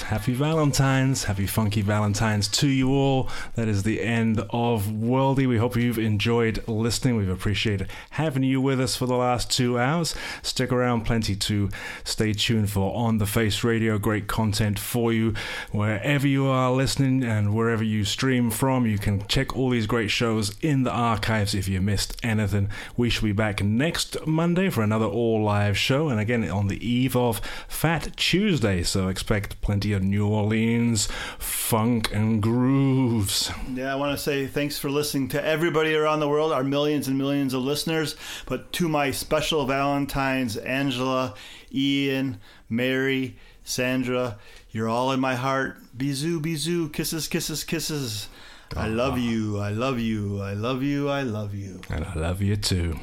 Happy 0.07 0.33
Valentine's. 0.33 1.25
Happy 1.25 1.45
funky 1.45 1.81
Valentine's 1.81 2.47
to 2.47 2.69
you 2.69 2.91
all. 2.93 3.27
That 3.55 3.67
is 3.67 3.83
the 3.83 4.01
end 4.01 4.39
of 4.51 4.85
Worldy. 4.85 5.45
We 5.49 5.57
hope 5.57 5.75
you've 5.75 5.99
enjoyed 5.99 6.65
listening. 6.65 7.17
We've 7.17 7.27
appreciated 7.27 7.89
having 8.11 8.43
you 8.43 8.61
with 8.61 8.79
us 8.79 8.95
for 8.95 9.05
the 9.05 9.17
last 9.17 9.51
two 9.51 9.77
hours. 9.77 10.15
Stick 10.41 10.71
around, 10.71 11.01
plenty 11.01 11.35
to 11.35 11.69
stay 12.05 12.31
tuned 12.31 12.69
for 12.69 12.95
on 12.95 13.17
the 13.17 13.25
Face 13.25 13.65
Radio. 13.65 13.97
Great 13.97 14.27
content 14.27 14.79
for 14.79 15.11
you 15.11 15.33
wherever 15.73 16.25
you 16.25 16.45
are 16.47 16.71
listening 16.71 17.21
and 17.25 17.53
wherever 17.53 17.83
you 17.83 18.05
stream 18.05 18.49
from. 18.49 18.85
You 18.85 18.97
can 18.97 19.27
check 19.27 19.57
all 19.57 19.69
these 19.69 19.87
great 19.87 20.09
shows 20.09 20.57
in 20.61 20.83
the 20.83 20.91
archives 20.91 21.53
if 21.53 21.67
you 21.67 21.81
missed 21.81 22.17
anything. 22.23 22.69
We 22.95 23.09
shall 23.09 23.23
be 23.23 23.33
back 23.33 23.61
next 23.61 24.25
Monday 24.25 24.69
for 24.69 24.83
another 24.83 25.05
all 25.05 25.43
live 25.43 25.77
show, 25.77 26.07
and 26.07 26.17
again 26.17 26.49
on 26.49 26.67
the 26.67 26.87
eve 26.87 27.17
of 27.17 27.41
Fat 27.67 28.15
Tuesday. 28.15 28.83
So 28.83 29.09
expect 29.09 29.59
plenty 29.59 29.91
of 29.91 29.96
New 29.99 30.27
Orleans 30.27 31.07
funk 31.39 32.13
and 32.13 32.41
grooves. 32.41 33.51
Yeah, 33.73 33.91
I 33.91 33.95
want 33.95 34.17
to 34.17 34.23
say 34.23 34.47
thanks 34.47 34.77
for 34.77 34.89
listening 34.89 35.27
to 35.29 35.43
everybody 35.43 35.95
around 35.95 36.19
the 36.19 36.29
world, 36.29 36.51
our 36.51 36.63
millions 36.63 37.07
and 37.07 37.17
millions 37.17 37.53
of 37.53 37.63
listeners. 37.63 38.15
But 38.45 38.71
to 38.73 38.87
my 38.87 39.11
special 39.11 39.65
Valentines, 39.65 40.57
Angela, 40.57 41.35
Ian, 41.73 42.39
Mary, 42.69 43.37
Sandra, 43.63 44.37
you're 44.71 44.89
all 44.89 45.11
in 45.11 45.19
my 45.19 45.35
heart. 45.35 45.77
Bisou, 45.97 46.39
bisou, 46.39 46.91
kisses, 46.91 47.27
kisses, 47.27 47.63
kisses. 47.63 48.29
I 48.75 48.87
love 48.87 49.13
ah. 49.13 49.17
you, 49.17 49.59
I 49.59 49.69
love 49.69 49.99
you, 49.99 50.41
I 50.41 50.53
love 50.53 50.83
you, 50.83 51.09
I 51.09 51.23
love 51.23 51.53
you. 51.53 51.81
And 51.89 52.05
I 52.05 52.13
love 52.15 52.41
you 52.41 52.55
too. 52.55 52.99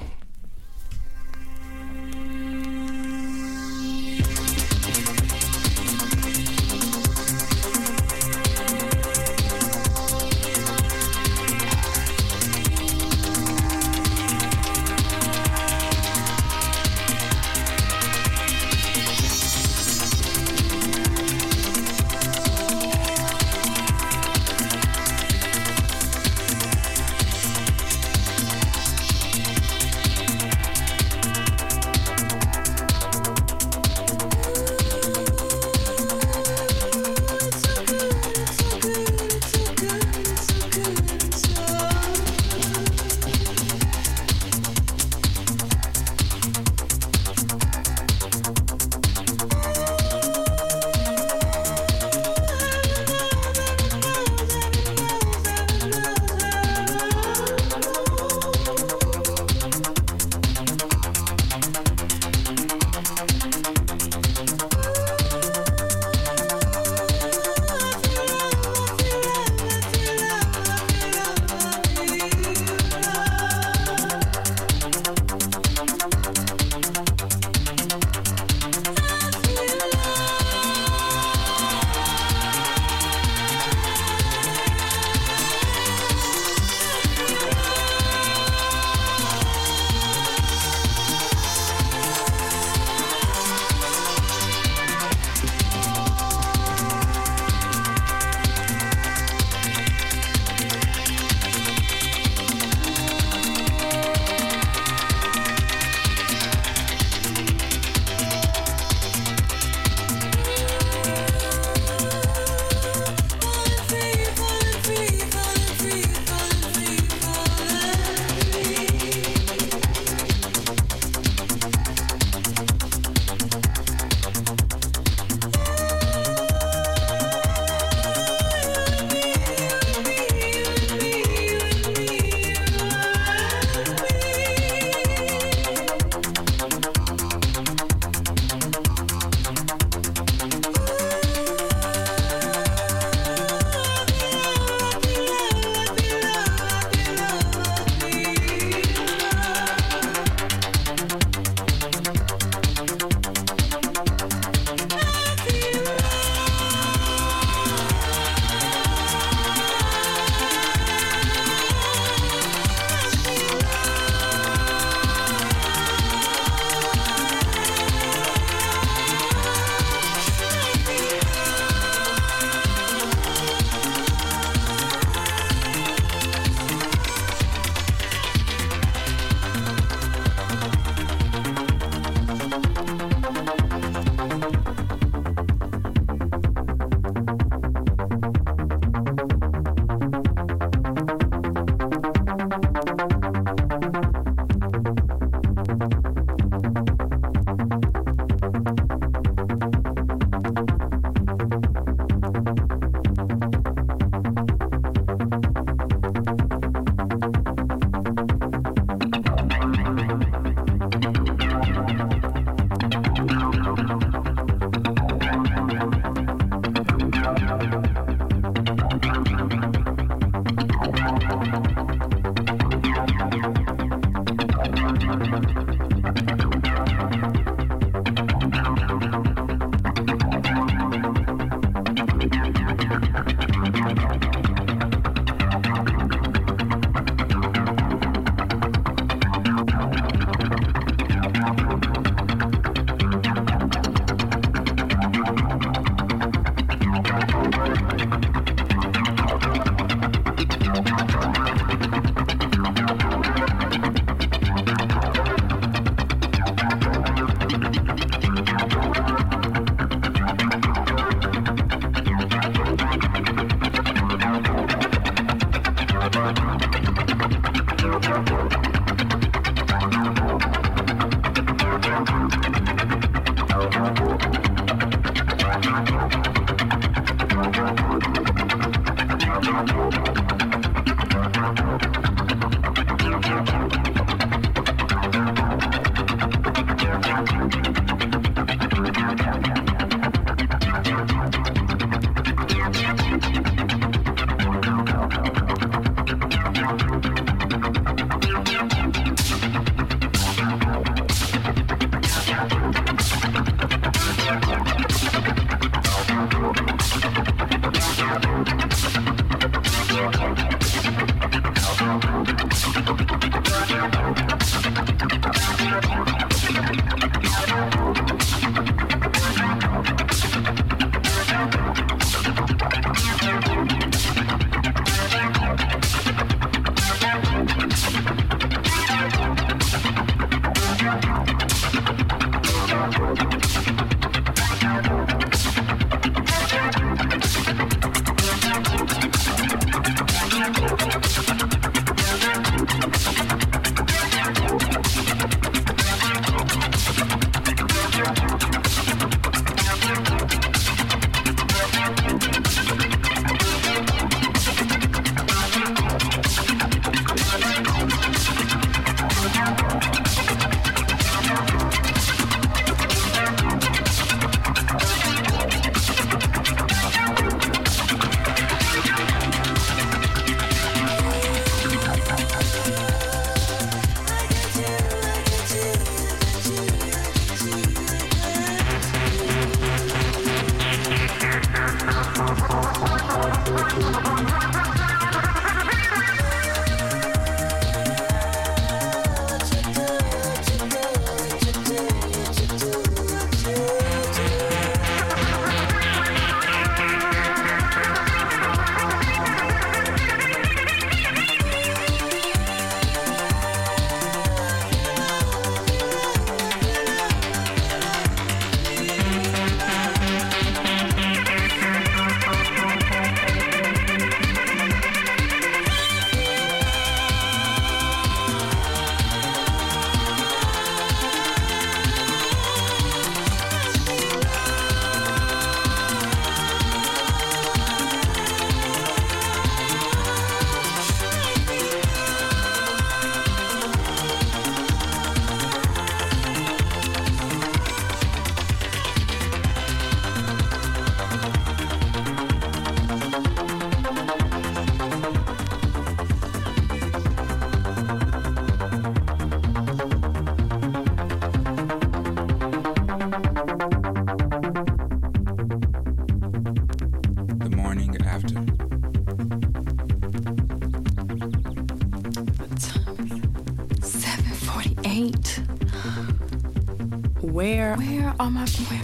Where 468.44 468.83